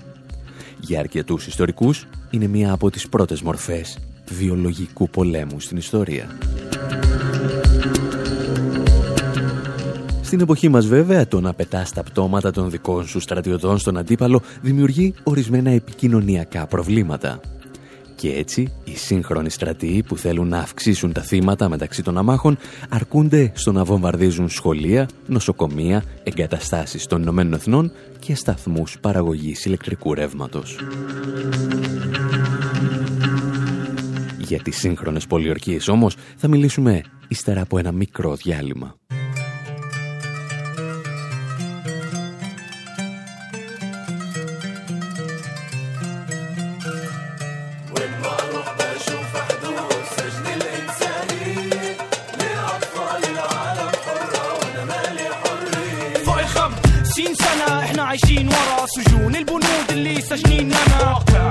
Για 0.79 0.99
αρκετούς 0.99 1.47
ιστορικούς 1.47 2.07
είναι 2.29 2.47
μία 2.47 2.71
από 2.71 2.89
τις 2.89 3.09
πρώτες 3.09 3.41
μορφές 3.41 3.97
βιολογικού 4.31 5.09
πολέμου 5.09 5.59
στην 5.59 5.77
ιστορία. 5.77 6.37
Στην 10.21 10.39
εποχή 10.39 10.69
μας 10.69 10.87
βέβαια 10.87 11.27
το 11.27 11.41
να 11.41 11.53
πετάς 11.53 11.91
τα 11.91 12.03
πτώματα 12.03 12.51
των 12.51 12.69
δικών 12.69 13.07
σου 13.07 13.19
στρατιωτών 13.19 13.77
στον 13.77 13.97
αντίπαλο 13.97 14.41
δημιουργεί 14.61 15.13
ορισμένα 15.23 15.69
επικοινωνιακά 15.69 16.67
προβλήματα. 16.67 17.39
Και 18.15 18.31
έτσι, 18.31 18.71
οι 18.83 18.95
σύγχρονοι 18.95 19.49
στρατοί 19.49 20.03
που 20.07 20.17
θέλουν 20.17 20.47
να 20.47 20.57
αυξήσουν 20.57 21.13
τα 21.13 21.21
θύματα 21.21 21.69
μεταξύ 21.69 22.03
των 22.03 22.17
αμάχων 22.17 22.57
αρκούνται 22.89 23.51
στο 23.55 23.71
να 23.71 23.83
βομβαρδίζουν 23.83 24.49
σχολεία, 24.49 25.07
νοσοκομεία, 25.25 26.03
εγκαταστάσεις 26.23 27.05
των 27.05 27.21
Ηνωμένων 27.21 27.53
Εθνών 27.53 27.91
και 28.19 28.35
σταθμούς 28.35 28.97
παραγωγής 29.01 29.65
ηλεκτρικού 29.65 30.13
ρεύματος. 30.13 30.77
Για 34.44 34.62
τις 34.62 34.76
σύγχρονες 34.76 35.26
πολιορκίες 35.26 35.88
όμως 35.88 36.16
θα 36.36 36.48
μιλήσουμε 36.48 37.02
ύστερα 37.28 37.60
από 37.60 37.78
ένα 37.78 37.92
μικρό 37.92 38.34
διάλειμμα. 38.34 38.94
عايشين 58.10 58.48
ورا 58.48 58.86
سجون 58.86 59.34
البنود 59.36 59.90
اللي 59.90 60.13
سجنيننا 60.29 60.77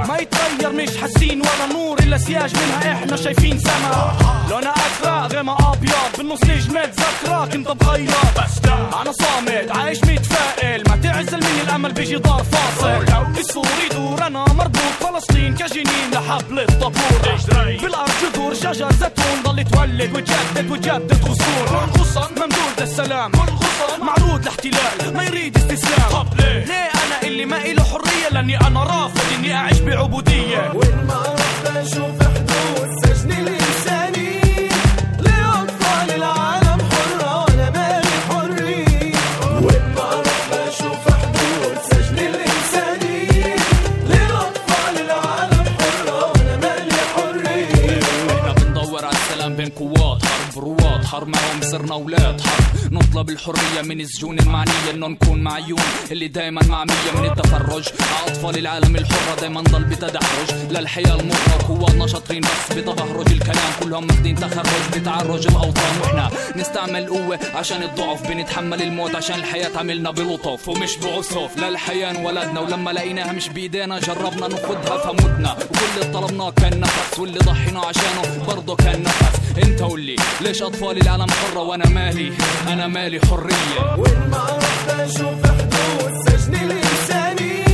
ما 0.09 0.17
يتغير 0.19 0.73
مش 0.73 0.97
حاسين 1.01 1.41
ولا 1.41 1.67
نور 1.73 1.99
إلا 1.99 2.19
سياج 2.19 2.53
منها. 2.57 2.93
إحنا 2.93 3.17
شايفين 3.17 3.59
سما. 3.59 4.17
لونها 4.51 4.75
أزرق 4.87 5.33
غيمها 5.33 5.73
أبيض. 5.73 5.93
بالنص 6.19 6.45
نجمة 6.45 6.81
ذكرى 6.83 7.49
كنت 7.53 7.69
بخيط 7.69 8.11
أنا 9.01 9.13
صامت 9.13 9.77
عايش 9.77 10.05
متفائل. 10.05 10.83
ما 10.89 10.97
تعزل 10.97 11.37
مني 11.37 11.61
الأمل 11.63 11.93
بيجي 11.93 12.19
دار 12.19 12.45
فاصل. 12.53 13.05
السور 13.39 13.67
يدور 13.91 14.27
أنا 14.27 14.45
مربوط 14.45 14.95
فلسطين 15.01 15.55
كجنين 15.55 16.11
لحبل 16.13 16.59
الطابور 16.59 17.21
بالأرض 17.83 18.11
جذور 18.23 18.55
شجر 18.55 18.93
زيتون. 18.93 19.43
ضل 19.45 19.65
تولد 19.65 20.17
وتجدد 20.17 20.71
وتجدد 20.71 21.25
غصون. 21.25 22.25
ممدود 22.37 22.81
للسلام 22.81 23.33
معروض 24.01 24.45
لاحتلال 24.45 25.17
ما 25.17 25.23
يريد 25.23 25.57
استسلام. 25.57 26.27
ليه 26.39 26.91
أنا 27.05 27.23
اللي 27.23 27.45
ما 27.45 27.57
إله 27.57 27.85
حرية؟ 27.85 28.29
لاني 28.31 28.57
أنا 28.67 28.83
رافض 28.83 29.21
إني 29.39 29.55
أعيش 29.55 29.79
بعبودية. 29.81 30.73
وين 30.75 31.07
ما 31.09 31.23
رحت 31.23 31.77
أشوف 31.77 32.23
حدود 32.23 32.89
سجن 33.05 33.33
الانساني 33.33 33.64
حرب 51.15 51.29
معهم 51.29 51.61
صرنا 51.63 51.95
أولاد 51.95 52.41
حرب 52.41 52.93
نطلب 52.93 53.31
الحرية 53.31 53.83
من 53.83 54.01
السجون 54.01 54.39
المعنية 54.39 54.91
إنه 54.91 55.07
نكون 55.07 55.43
معيون 55.43 55.81
اللي 56.11 56.29
دايما 56.29 56.63
معمية 56.69 57.11
من 57.19 57.25
التفرج. 57.25 57.89
أطفال 58.27 58.59
العالم 58.59 58.97
الحرة 58.97 59.41
دايما 59.41 59.61
ضل 59.61 59.85
بتدحرج. 59.85 60.51
للحياة 60.71 61.21
المرة 61.21 61.65
قواتنا 61.69 62.07
شاطرين 62.07 62.43
بس. 62.43 62.77
بتبهرج 62.77 63.33
الكلام 63.33 63.73
كلهم 63.83 64.07
ماخدين 64.07 64.35
تخرج. 64.35 64.99
بتعرج 64.99 65.47
الأوطان. 65.47 66.01
وإحنا 66.03 66.31
نستعمل 66.57 67.07
قوة 67.07 67.39
عشان 67.55 67.83
الضعف. 67.83 68.29
بنتحمل 68.29 68.83
الموت 68.83 69.15
عشان 69.15 69.37
الحياة 69.37 69.71
عملنا 69.79 70.11
بلطف. 70.11 70.69
ومش 70.69 70.97
بعسف 70.97 71.59
للحياة 71.59 72.11
انولدنا. 72.11 72.61
ولما 72.61 72.91
لقيناها 72.91 73.33
مش 73.33 73.49
بإيدينا 73.49 73.99
جربنا 73.99 74.49
ناخدها 74.49 74.99
فمتنا. 74.99 75.53
وكل 75.53 76.03
اللي 76.03 76.13
طلبناه 76.13 76.51
كان 76.51 76.81
نفس 76.81 77.19
واللي 77.19 77.39
ضحينا 77.39 77.81
عشانه 77.81 78.45
برضه 78.47 78.77
كان 78.77 79.03
نفس. 79.03 79.41
انت 79.63 79.83
قولي 79.83 80.17
ليش 80.41 80.63
أطفال 80.63 81.04
العالم 81.05 81.31
حرة 81.31 81.61
وأنا 81.61 81.89
مالي 81.89 82.33
أنا 82.69 82.87
مالي 82.87 83.21
حرية. 83.21 83.95
وين 83.99 84.29
ما 84.31 84.45
رحت 84.63 85.01
أشوف 85.01 85.47
حدود 85.47 86.13
سجن 86.29 86.55
الإنساني 86.55 87.65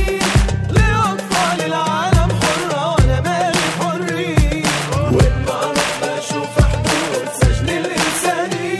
لأطفال 0.69 1.61
العالم 1.65 2.29
حرة 2.41 2.87
وأنا 2.95 3.21
مالي 3.21 3.61
حرية 3.79 4.63
وين 5.11 5.45
ما 5.47 5.71
رحت 5.77 6.03
أشوف 6.03 6.49
حدود 6.59 7.25
سجن 7.41 7.69
الإنساني 7.69 8.77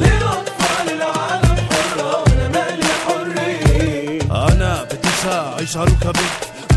لأطفال 0.00 0.86
العالم 0.96 1.56
حرة 1.70 2.22
وأنا 2.22 2.48
مالي 2.48 2.88
حرية 3.06 4.20
أنا 4.52 4.84
بديش 4.84 5.26
اعيش 5.26 5.76
على 5.76 5.90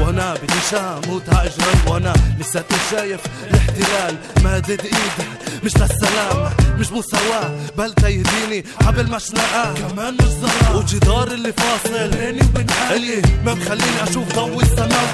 وأنا 0.02 0.34
بديش 0.34 0.74
أموت 0.74 1.30
هعيش 1.34 1.54
هاجرا 1.66 1.92
وأنا 1.94 2.14
لساتني 2.40 2.78
شايف 2.92 3.20
الاحتلال. 3.50 4.16
مادد 4.44 4.82
إيده 4.82 5.30
مش 5.64 5.72
للسلام 5.78 6.52
مش 6.80 6.92
مساواة. 6.92 7.52
بل 7.78 7.94
تيديني 7.94 8.66
حبل 8.86 9.12
مشنقة 9.12 9.74
كمان 9.74 10.14
مش 10.14 10.26
ظلام 10.26 10.76
وجدار 10.76 11.28
اللي 11.28 11.54
فاصل 11.54 12.10
بيني 12.10 12.42
وبين 12.42 12.68
اللي 12.96 13.22
ما 13.46 13.54
مخليني 13.54 14.04
أشوف 14.04 14.36
ضوء 14.36 14.64
السماء 14.64 15.06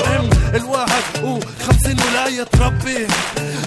الواحد 0.55 1.03
وخمسين 1.23 1.97
ولاية 1.99 2.43
تربي 2.43 3.07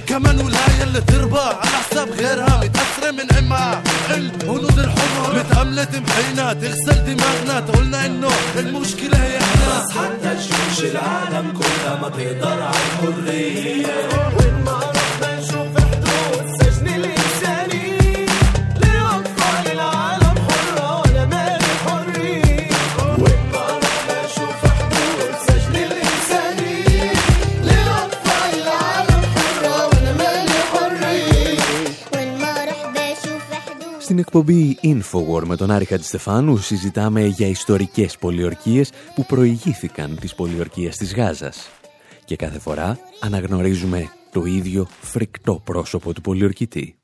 كمان 0.06 0.40
ولاية 0.40 0.82
اللي 0.82 1.00
تربى 1.00 1.38
على 1.38 1.76
حساب 1.76 2.08
غيرها 2.10 2.60
متأثرة 2.64 3.10
من 3.10 3.32
امها 3.38 3.82
الهنود 4.10 4.78
الحمر 4.78 5.38
متأملة 5.38 5.88
محينا 6.08 6.52
تغسل 6.52 7.04
دماغنا. 7.04 7.60
تقولنا 7.60 8.06
إنه 8.06 8.28
المشكلة 8.56 9.18
هي 9.18 9.38
إحنا. 9.38 9.78
بس 9.78 9.92
حتى 9.92 10.36
تشوش 10.36 10.84
العالم 10.90 11.52
كلها 11.52 11.98
ما 12.02 12.08
تقدر 12.08 12.62
على 12.62 12.76
الحرية. 12.92 14.08
وين 14.38 14.64
ما 14.64 14.93
εκπομπή 34.26 34.78
Infowar 34.82 35.42
με 35.46 35.56
τον 35.56 35.70
Άρη 35.70 35.84
Χατζηστεφάνου 35.84 36.56
συζητάμε 36.56 37.24
για 37.24 37.46
ιστορικές 37.46 38.16
πολιορκίες 38.18 38.92
που 39.14 39.26
προηγήθηκαν 39.26 40.18
της 40.20 40.34
πολιορκίας 40.34 40.96
της 40.96 41.14
Γάζας. 41.14 41.70
Και 42.24 42.36
κάθε 42.36 42.58
φορά 42.58 42.98
αναγνωρίζουμε 43.20 44.08
το 44.32 44.44
ίδιο 44.44 44.86
φρικτό 45.00 45.60
πρόσωπο 45.64 46.12
του 46.12 46.20
πολιορκητή. 46.20 46.96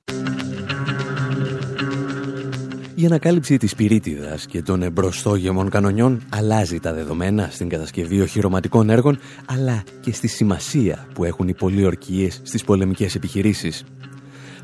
Η 2.95 3.07
ανακάλυψη 3.07 3.57
της 3.57 3.75
πυρίτιδας 3.75 4.47
και 4.47 4.63
των 4.63 4.83
εμπροστόγεμων 4.83 5.71
κανονιών 5.71 6.23
αλλάζει 6.29 6.81
τα 6.81 6.93
δεδομένα 6.93 7.49
στην 7.51 7.69
κατασκευή 7.69 8.21
οχυρωματικών 8.21 8.91
έργων, 8.91 9.19
αλλά 9.47 9.83
και 10.01 10.13
στη 10.13 10.27
σημασία 10.27 11.07
που 11.15 11.25
έχουν 11.25 11.49
οι 11.49 11.55
πολιορκίες 11.55 12.41
στις 12.43 12.65
πολεμικές 12.65 13.15
επιχειρήσεις. 13.15 13.85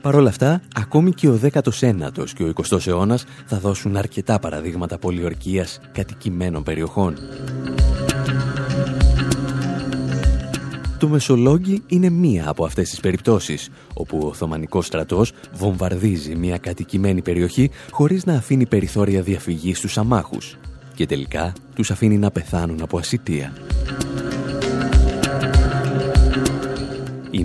Παρ' 0.01 0.15
όλα 0.15 0.29
αυτά, 0.29 0.61
ακόμη 0.75 1.13
και 1.13 1.29
ο 1.29 1.41
19ος 1.43 2.33
και 2.35 2.43
ο 2.43 2.53
20ος 2.71 2.87
αιώνας 2.87 3.25
θα 3.47 3.59
δώσουν 3.59 3.97
αρκετά 3.97 4.39
παραδείγματα 4.39 4.99
πολιορκίας 4.99 5.81
κατοικημένων 5.93 6.63
περιοχών. 6.63 7.17
Το 10.99 11.09
Μεσολόγγι 11.09 11.83
είναι 11.87 12.11
μία 12.11 12.49
από 12.49 12.65
αυτές 12.65 12.91
τις 12.91 13.01
περιπτώσεις, 13.01 13.69
όπου 13.95 14.21
ο 14.23 14.27
Οθωμανικός 14.27 14.87
στρατός 14.87 15.33
βομβαρδίζει 15.53 16.35
μια 16.35 16.59
κατοικημένη 16.59 17.23
περιοχή 17.23 17.71
χωρίς 17.91 18.25
να 18.25 18.35
αφήνει 18.35 18.67
περιθώρια 18.67 19.23
διαφυγής 19.23 19.79
στους 19.79 19.99
αμάχους 19.99 20.57
και 20.95 21.07
τελικά 21.07 21.53
τους 21.75 21.91
αφήνει 21.91 22.19
να 22.19 22.31
πεθάνουν 22.31 22.83
από 22.83 22.99
ασυτεία. 22.99 23.53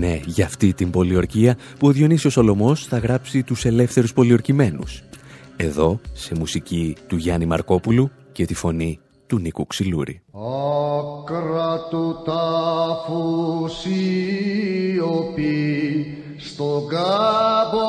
Είναι 0.04 0.22
για 0.26 0.45
αυτή 0.45 0.74
την 0.74 0.89
πολιορκία 0.89 1.58
που 1.80 1.88
ο 1.88 1.91
Διονύσιος 1.91 2.34
Σολομός 2.34 2.86
θα 2.86 2.97
γράψει 2.97 3.43
τους 3.43 3.66
ελεύθερους 3.66 4.14
πολιορκημένους. 4.14 5.04
Εδώ, 5.58 5.99
σε 6.14 6.36
μουσική 6.36 6.95
του 7.08 7.16
Γιάννη 7.16 7.45
Μαρκόπουλου 7.45 8.12
και 8.32 8.45
τη 8.45 8.54
φωνή 8.54 8.99
του 9.28 9.39
Νίκου 9.39 9.68
Ξυλούρη. 9.68 10.22
Άκρα 10.32 11.88
του 11.89 12.22
τάφου 12.26 13.68
σιωπή 13.68 15.38
στον 16.38 16.88
κάμπο 16.88 17.88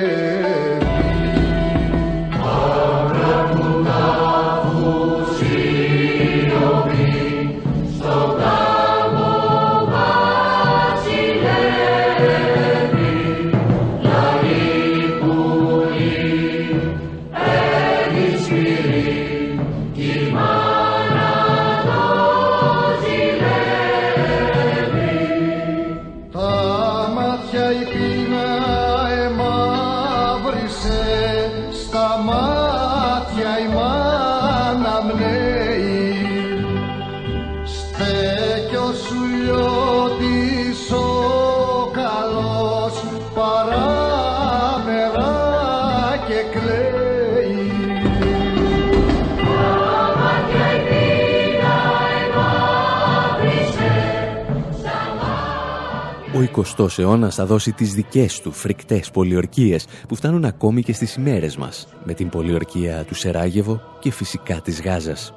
20ος 56.56 57.00
αιώνας 57.00 57.36
θα 57.36 57.46
δώσει 57.46 57.72
τις 57.72 57.94
δικές 57.94 58.40
του 58.42 58.52
φρικτές 58.52 59.12
πολιορκίες 59.12 59.86
που 60.08 60.16
φτάνουν 60.16 60.46
ακόμη 60.46 60.84
και 60.84 60.94
στις 60.94 61.16
ημέρες 61.16 61.58
μας 61.58 61.88
με 62.04 62.14
την 62.14 62.30
πολιορκία 62.30 63.04
του 63.04 63.16
Σεράγεβο 63.16 63.82
και 64.00 64.12
φυσικά 64.12 64.62
της 64.62 64.82
Γάζας. 64.82 65.34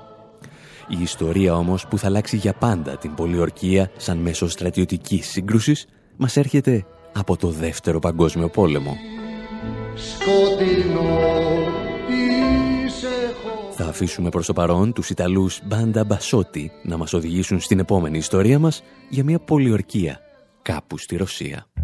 Η 0.88 1.02
ιστορία 1.02 1.54
όμως 1.56 1.86
που 1.86 1.98
θα 1.98 2.06
αλλάξει 2.06 2.36
για 2.36 2.52
πάντα 2.52 2.96
την 2.96 3.14
πολιορκία 3.14 3.90
σαν 3.96 4.18
μέσο 4.18 4.48
στρατιωτικής 4.48 5.26
σύγκρουσης 5.26 5.86
μας 6.16 6.36
έρχεται 6.36 6.86
από 7.12 7.36
το 7.36 7.48
Δεύτερο 7.48 7.98
Παγκόσμιο 7.98 8.48
Πόλεμο. 8.48 8.96
σκοτεινό 9.94 11.18
είσαι 12.08 13.34
Θα 13.70 13.84
αφήσουμε 13.84 14.28
προς 14.28 14.46
το 14.46 14.52
παρόν 14.52 14.92
τους 14.92 15.10
Ιταλούς 15.10 15.60
Μπάντα 15.64 16.04
Μπασότη 16.04 16.70
να 16.82 16.96
μας 16.96 17.12
οδηγήσουν 17.12 17.60
στην 17.60 17.78
επόμενη 17.78 18.18
ιστορία 18.18 18.58
μας 18.58 18.82
για 19.08 19.24
μια 19.24 19.38
πολιορκία 19.38 20.20
κάπου 20.66 20.98
στη 20.98 21.16
Ρωσία. 21.16 21.75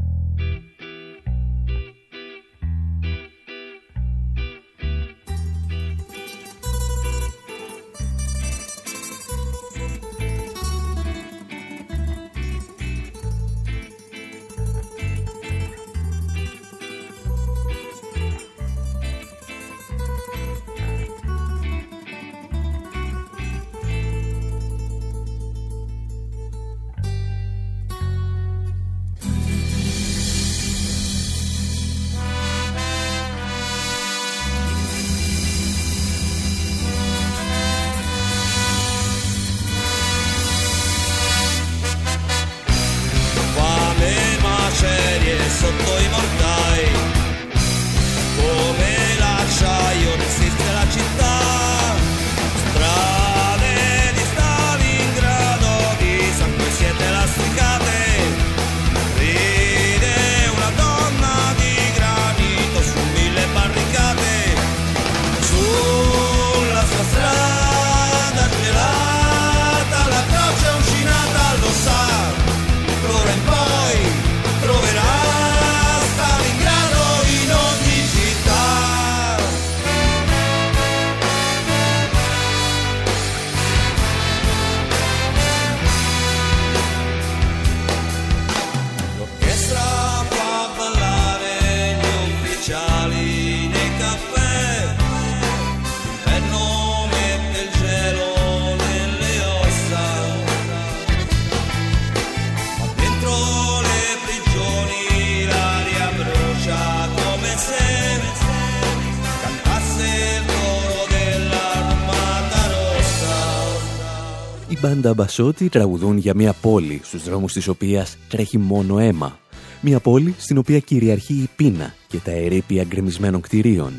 Μπάντα 115.13 115.23
Μπασότη 115.23 115.69
τραγουδούν 115.69 116.17
για 116.17 116.35
μια 116.35 116.53
πόλη 116.53 117.01
στους 117.05 117.25
δρόμους 117.25 117.53
της 117.53 117.69
οποίας 117.69 118.17
τρέχει 118.29 118.59
μόνο 118.59 118.99
αίμα. 118.99 119.39
Μια 119.81 120.01
πόλη 120.01 120.35
στην 120.39 120.59
οποία 120.59 120.79
κυριαρχεί 120.79 121.33
η 121.33 121.49
πείνα 121.57 121.95
και 122.09 122.19
τα 122.19 122.31
ερήπια 122.31 122.85
γκρεμισμένων 122.85 123.41
κτηρίων. 123.41 123.93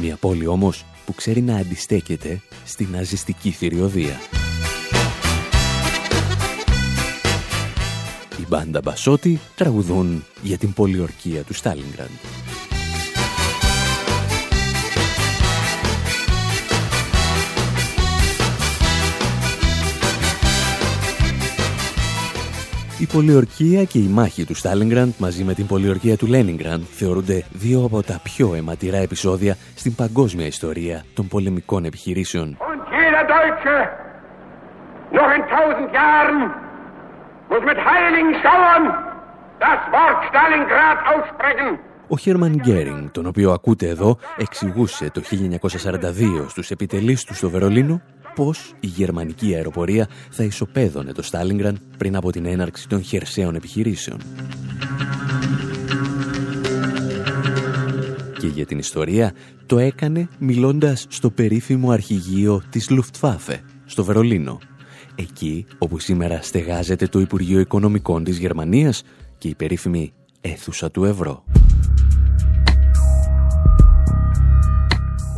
Μια 0.00 0.16
πόλη 0.16 0.46
όμως 0.46 0.84
που 1.06 1.14
ξέρει 1.14 1.40
να 1.40 1.56
αντιστέκεται 1.56 2.40
στην 2.64 2.88
ναζιστική 2.90 3.50
θηριωδία. 3.50 4.20
Η 8.40 8.44
μπάντα 8.48 8.80
Μπασότη 8.84 9.40
τραγουδούν 9.54 10.24
για 10.42 10.58
την 10.58 10.72
πολιορκία 10.72 11.42
του 11.42 11.54
Στάλιγκραντ. 11.54 12.10
Πολιορκία 23.12 23.84
και 23.84 23.98
η 23.98 24.06
μάχη 24.06 24.44
του 24.44 24.54
Στάλιγκραντ 24.54 25.12
μαζί 25.18 25.44
με 25.44 25.54
την 25.54 25.66
πολιορκία 25.66 26.16
του 26.16 26.26
Λένιγκραντ 26.26 26.82
θεωρούνται 26.90 27.44
δύο 27.52 27.84
από 27.84 28.02
τα 28.02 28.20
πιο 28.22 28.54
αιματηρά 28.54 28.96
επεισόδια 28.96 29.56
στην 29.74 29.94
παγκόσμια 29.94 30.46
ιστορία 30.46 31.04
των 31.14 31.28
πολεμικών 31.28 31.84
επιχειρήσεων. 31.84 32.56
Ο 42.08 42.16
Χέρμαν 42.16 42.54
Γκέρινγκ, 42.54 43.08
τον 43.12 43.26
οποίο 43.26 43.52
ακούτε 43.52 43.88
εδώ, 43.88 44.18
εξηγούσε 44.36 45.10
το 45.10 45.22
1942 45.22 46.48
στους 46.48 46.70
επιτελείς 46.70 47.24
του 47.24 47.34
στο 47.34 47.50
Βερολίνο 47.50 48.00
πώς 48.38 48.74
η 48.80 48.86
γερμανική 48.86 49.54
αεροπορία 49.54 50.08
θα 50.30 50.44
ισοπαίδωνε 50.44 51.12
το 51.12 51.22
Στάλιγκραν 51.22 51.80
πριν 51.96 52.16
από 52.16 52.32
την 52.32 52.46
έναρξη 52.46 52.88
των 52.88 53.02
χερσαίων 53.02 53.54
επιχειρήσεων. 53.54 54.18
Και 58.38 58.46
για 58.46 58.66
την 58.66 58.78
ιστορία 58.78 59.32
το 59.66 59.78
έκανε 59.78 60.28
μιλώντας 60.38 61.06
στο 61.08 61.30
περίφημο 61.30 61.90
αρχηγείο 61.90 62.62
της 62.70 62.90
Luftwaffe, 62.90 63.58
στο 63.84 64.04
Βερολίνο. 64.04 64.58
Εκεί 65.14 65.66
όπου 65.78 65.98
σήμερα 65.98 66.42
στεγάζεται 66.42 67.06
το 67.06 67.20
Υπουργείο 67.20 67.60
Οικονομικών 67.60 68.24
της 68.24 68.38
Γερμανίας 68.38 69.02
και 69.38 69.48
η 69.48 69.54
περίφημη 69.54 70.12
αίθουσα 70.40 70.90
του 70.90 71.04
ευρώ. 71.04 71.44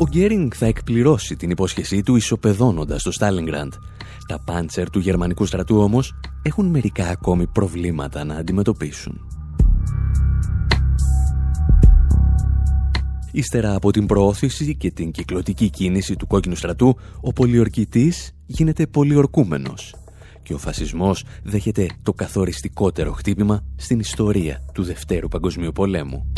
Ο 0.01 0.07
Γκέρινγκ 0.09 0.51
θα 0.55 0.67
εκπληρώσει 0.67 1.37
την 1.37 1.51
υπόσχεσή 1.51 2.03
του 2.03 2.17
ισοπεδώνοντας 2.17 3.03
το 3.03 3.11
Στάλιγκραντ. 3.13 3.73
Τα 4.29 4.39
πάντσερ 4.45 4.91
του 4.91 4.99
γερμανικού 4.99 5.47
στρατού 5.47 5.77
όμως 5.77 6.15
έχουν 6.43 6.67
μερικά 6.67 7.09
ακόμη 7.09 7.47
προβλήματα 7.47 8.25
να 8.25 8.35
αντιμετωπίσουν. 8.35 9.21
Ύστερα 13.33 13.75
από 13.75 13.91
την 13.91 14.07
προώθηση 14.07 14.77
και 14.77 14.91
την 14.91 15.11
κυκλωτική 15.11 15.71
κίνηση 15.71 16.17
του 16.17 16.27
κόκκινου 16.27 16.57
στρατού, 16.57 16.97
ο 17.21 17.33
πολιορκητής 17.33 18.33
γίνεται 18.47 18.87
πολιορκούμενος 18.87 19.95
και 20.43 20.55
ο 20.55 20.59
φασισμός 20.59 21.25
δέχεται 21.43 21.87
το 22.03 22.13
καθοριστικότερο 22.13 23.13
χτύπημα 23.13 23.65
στην 23.77 23.99
ιστορία 23.99 24.65
του 24.73 24.83
Δευτέρου 24.83 25.29
Παγκοσμίου 25.29 25.73
Πολέμου. 25.73 26.33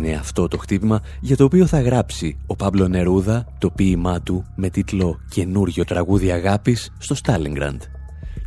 Είναι 0.00 0.14
αυτό 0.14 0.48
το 0.48 0.56
χτύπημα 0.58 1.00
για 1.20 1.36
το 1.36 1.44
οποίο 1.44 1.66
θα 1.66 1.80
γράψει 1.80 2.38
ο 2.46 2.56
Παύλο 2.56 2.88
Νερούδα 2.88 3.46
το 3.58 3.70
ποίημά 3.70 4.20
του 4.20 4.44
με 4.56 4.70
τίτλο 4.70 5.20
«Καινούριο 5.30 5.84
τραγούδι 5.84 6.30
αγάπης» 6.30 6.92
στο 6.98 7.14
Στάλιγκραντ. 7.14 7.82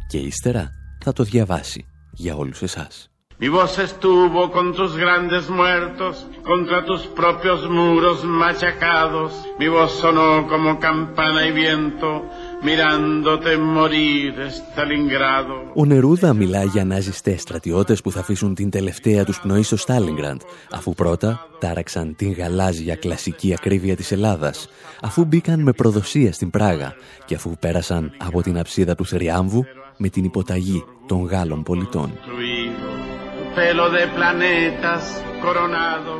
Και 0.07 0.17
ύστερα 0.17 0.69
θα 1.03 1.13
το 1.13 1.23
διαβάσει 1.23 1.85
για 2.11 2.35
όλους 2.35 2.61
εσάς. 2.61 3.07
Mi 3.39 3.49
voz 3.49 3.73
estuvo 3.89 4.41
con 4.55 4.67
tus 4.77 4.91
grandes 5.03 5.43
muertos, 5.59 6.13
contra 6.49 6.77
tus 6.89 7.01
propios 7.19 7.59
muros 7.77 8.17
machacados. 8.41 9.31
Mi 9.59 9.67
voz 9.75 9.91
sonó 10.03 10.29
como 10.51 10.69
campana 10.87 11.41
y 11.49 11.51
viento, 11.61 12.09
Ο 15.73 15.85
Νερούδα 15.85 16.33
μιλά 16.33 16.63
για 16.63 16.85
ναζιστές 16.85 17.41
στρατιώτες 17.41 18.01
που 18.01 18.11
θα 18.11 18.19
αφήσουν 18.19 18.55
την 18.55 18.69
τελευταία 18.69 19.23
τους 19.23 19.39
πνοή 19.41 19.63
στο 19.63 19.77
Στάλιγκραντ, 19.77 20.41
αφού 20.71 20.93
πρώτα 20.93 21.47
τάραξαν 21.59 22.15
την 22.15 22.33
γαλάζια 22.33 22.95
κλασική 22.95 23.53
ακρίβεια 23.53 23.95
της 23.95 24.11
Ελλάδας, 24.11 24.69
αφού 25.01 25.25
μπήκαν 25.25 25.59
με 25.59 25.71
προδοσία 25.71 26.33
στην 26.33 26.49
Πράγα 26.49 26.95
και 27.25 27.35
αφού 27.35 27.53
πέρασαν 27.59 28.11
από 28.17 28.41
την 28.41 28.59
αψίδα 28.59 28.95
του 28.95 29.05
Θριάμβου 29.05 29.65
με 29.97 30.09
την 30.09 30.23
υποταγή 30.23 30.83
των 31.07 31.25
Γάλλων 31.25 31.63
πολιτών. 31.63 32.11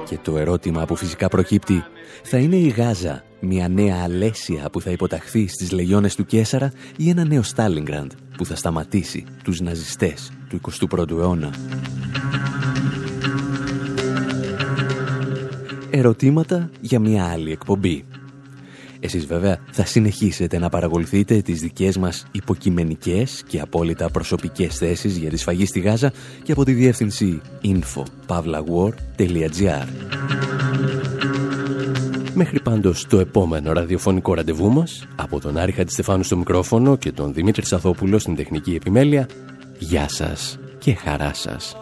Και 0.10 0.18
το 0.22 0.38
ερώτημα 0.38 0.86
που 0.86 0.96
φυσικά 0.96 1.28
προκύπτει 1.28 1.84
θα 2.24 2.38
είναι 2.38 2.56
η 2.56 2.68
Γάζα 2.68 3.24
μια 3.46 3.68
νέα 3.68 4.02
Αλέσια 4.04 4.70
που 4.70 4.82
θα 4.82 4.92
υποταχθεί 4.92 5.48
στις 5.48 5.72
λεγιώνες 5.72 6.16
του 6.16 6.26
Κέσαρα 6.26 6.72
ή 6.98 7.10
ένα 7.10 7.26
νέο 7.26 7.42
Στάλιγκραντ 7.42 8.12
που 8.38 8.46
θα 8.46 8.56
σταματήσει 8.56 9.26
τους 9.44 9.62
ναζιστές 9.62 10.32
του 10.50 10.62
21ου 10.90 11.10
αιώνα. 11.10 11.54
Ερωτήματα 15.90 16.70
για 16.82 17.00
μια 17.00 17.26
άλλη 17.26 17.52
εκπομπή. 17.52 18.06
Εσείς 19.00 19.26
βέβαια 19.26 19.60
θα 19.72 19.86
συνεχίσετε 19.86 20.58
να 20.58 20.70
παρακολουθείτε 20.70 21.42
τις 21.42 21.62
δικές 21.62 21.98
μας 21.98 22.26
υποκειμενικές 22.32 23.44
και 23.48 23.60
απόλυτα 23.60 24.10
προσωπικές 24.10 24.78
θέσεις 24.78 25.18
για 25.18 25.30
τη 25.30 25.38
σφαγή 25.38 25.66
στη 25.66 25.80
Γάζα 25.80 26.14
και 26.44 26.52
από 26.52 26.64
τη 26.64 26.74
διεύθυνση 26.74 27.42
info.pavlawar.gr 27.64 29.88
Μέχρι 32.36 32.60
πάντως 32.62 33.08
το 33.08 33.20
επόμενο 33.20 33.74
ραδιοφωνικό 33.74 34.34
ραντεβού 34.34 34.72
μας, 34.72 35.08
από 35.16 35.40
τον 35.40 35.58
Άρη 35.58 35.72
Χατζηστεφάνου 35.72 36.24
στο 36.24 36.38
μικρόφωνο 36.38 36.96
και 36.96 37.12
τον 37.12 37.34
Δημήτρη 37.34 37.66
Σαθόπουλο 37.66 38.20
στην 38.20 38.36
τεχνική 38.36 38.76
επιμέλεια, 38.76 39.28
γεια 39.80 40.10
σας 40.10 40.60
και 40.80 40.94
χαρά 40.94 41.34
σας. 41.34 41.76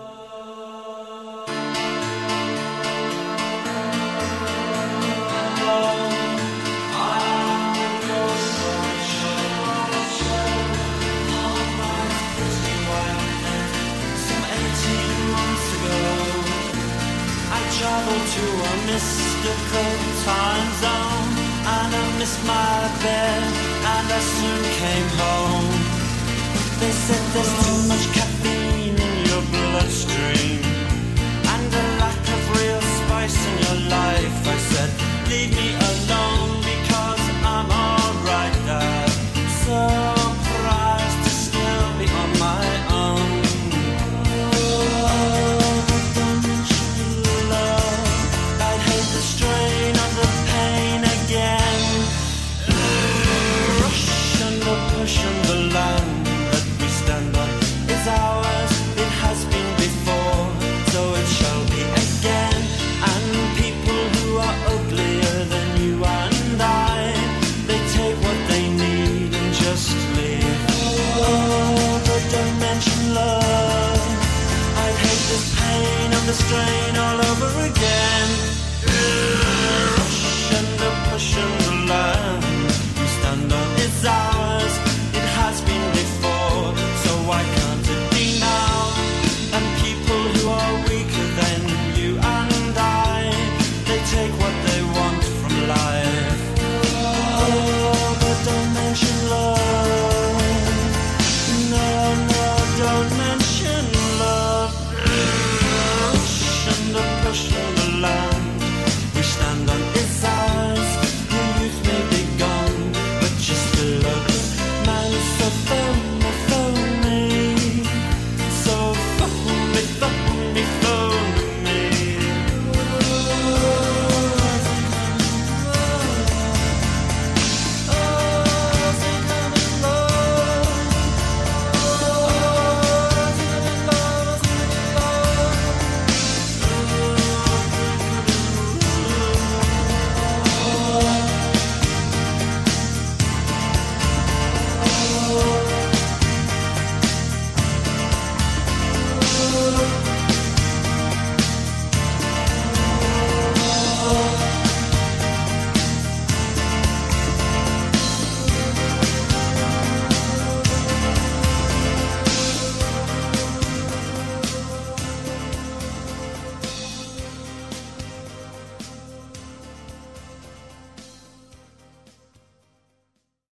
time 20.24 20.72
zone. 20.84 21.32
And 21.76 21.91
I 22.01 22.03
missed 22.19 22.43
my 22.45 22.78
bed 23.03 23.43
And 23.93 24.07
I 24.19 24.22
soon 24.36 24.61
came 24.82 25.09
home. 25.24 25.69
They 26.82 26.93
said 27.05 27.24
there's 27.34 27.53
too 27.65 27.80
much 27.91 28.05
caffeine 28.17 28.97
in 28.97 29.15
your 29.30 29.43
bloodstream 29.53 30.61
And 31.53 31.74
a 31.82 31.86
lack 32.01 32.24
of 32.36 32.41
real 32.57 32.82
spice 32.97 33.39
in 33.49 33.55
your 33.65 33.80
life. 33.89 34.38
I 34.55 34.57
said, 34.72 34.89
leave 35.30 35.55
me 35.55 35.81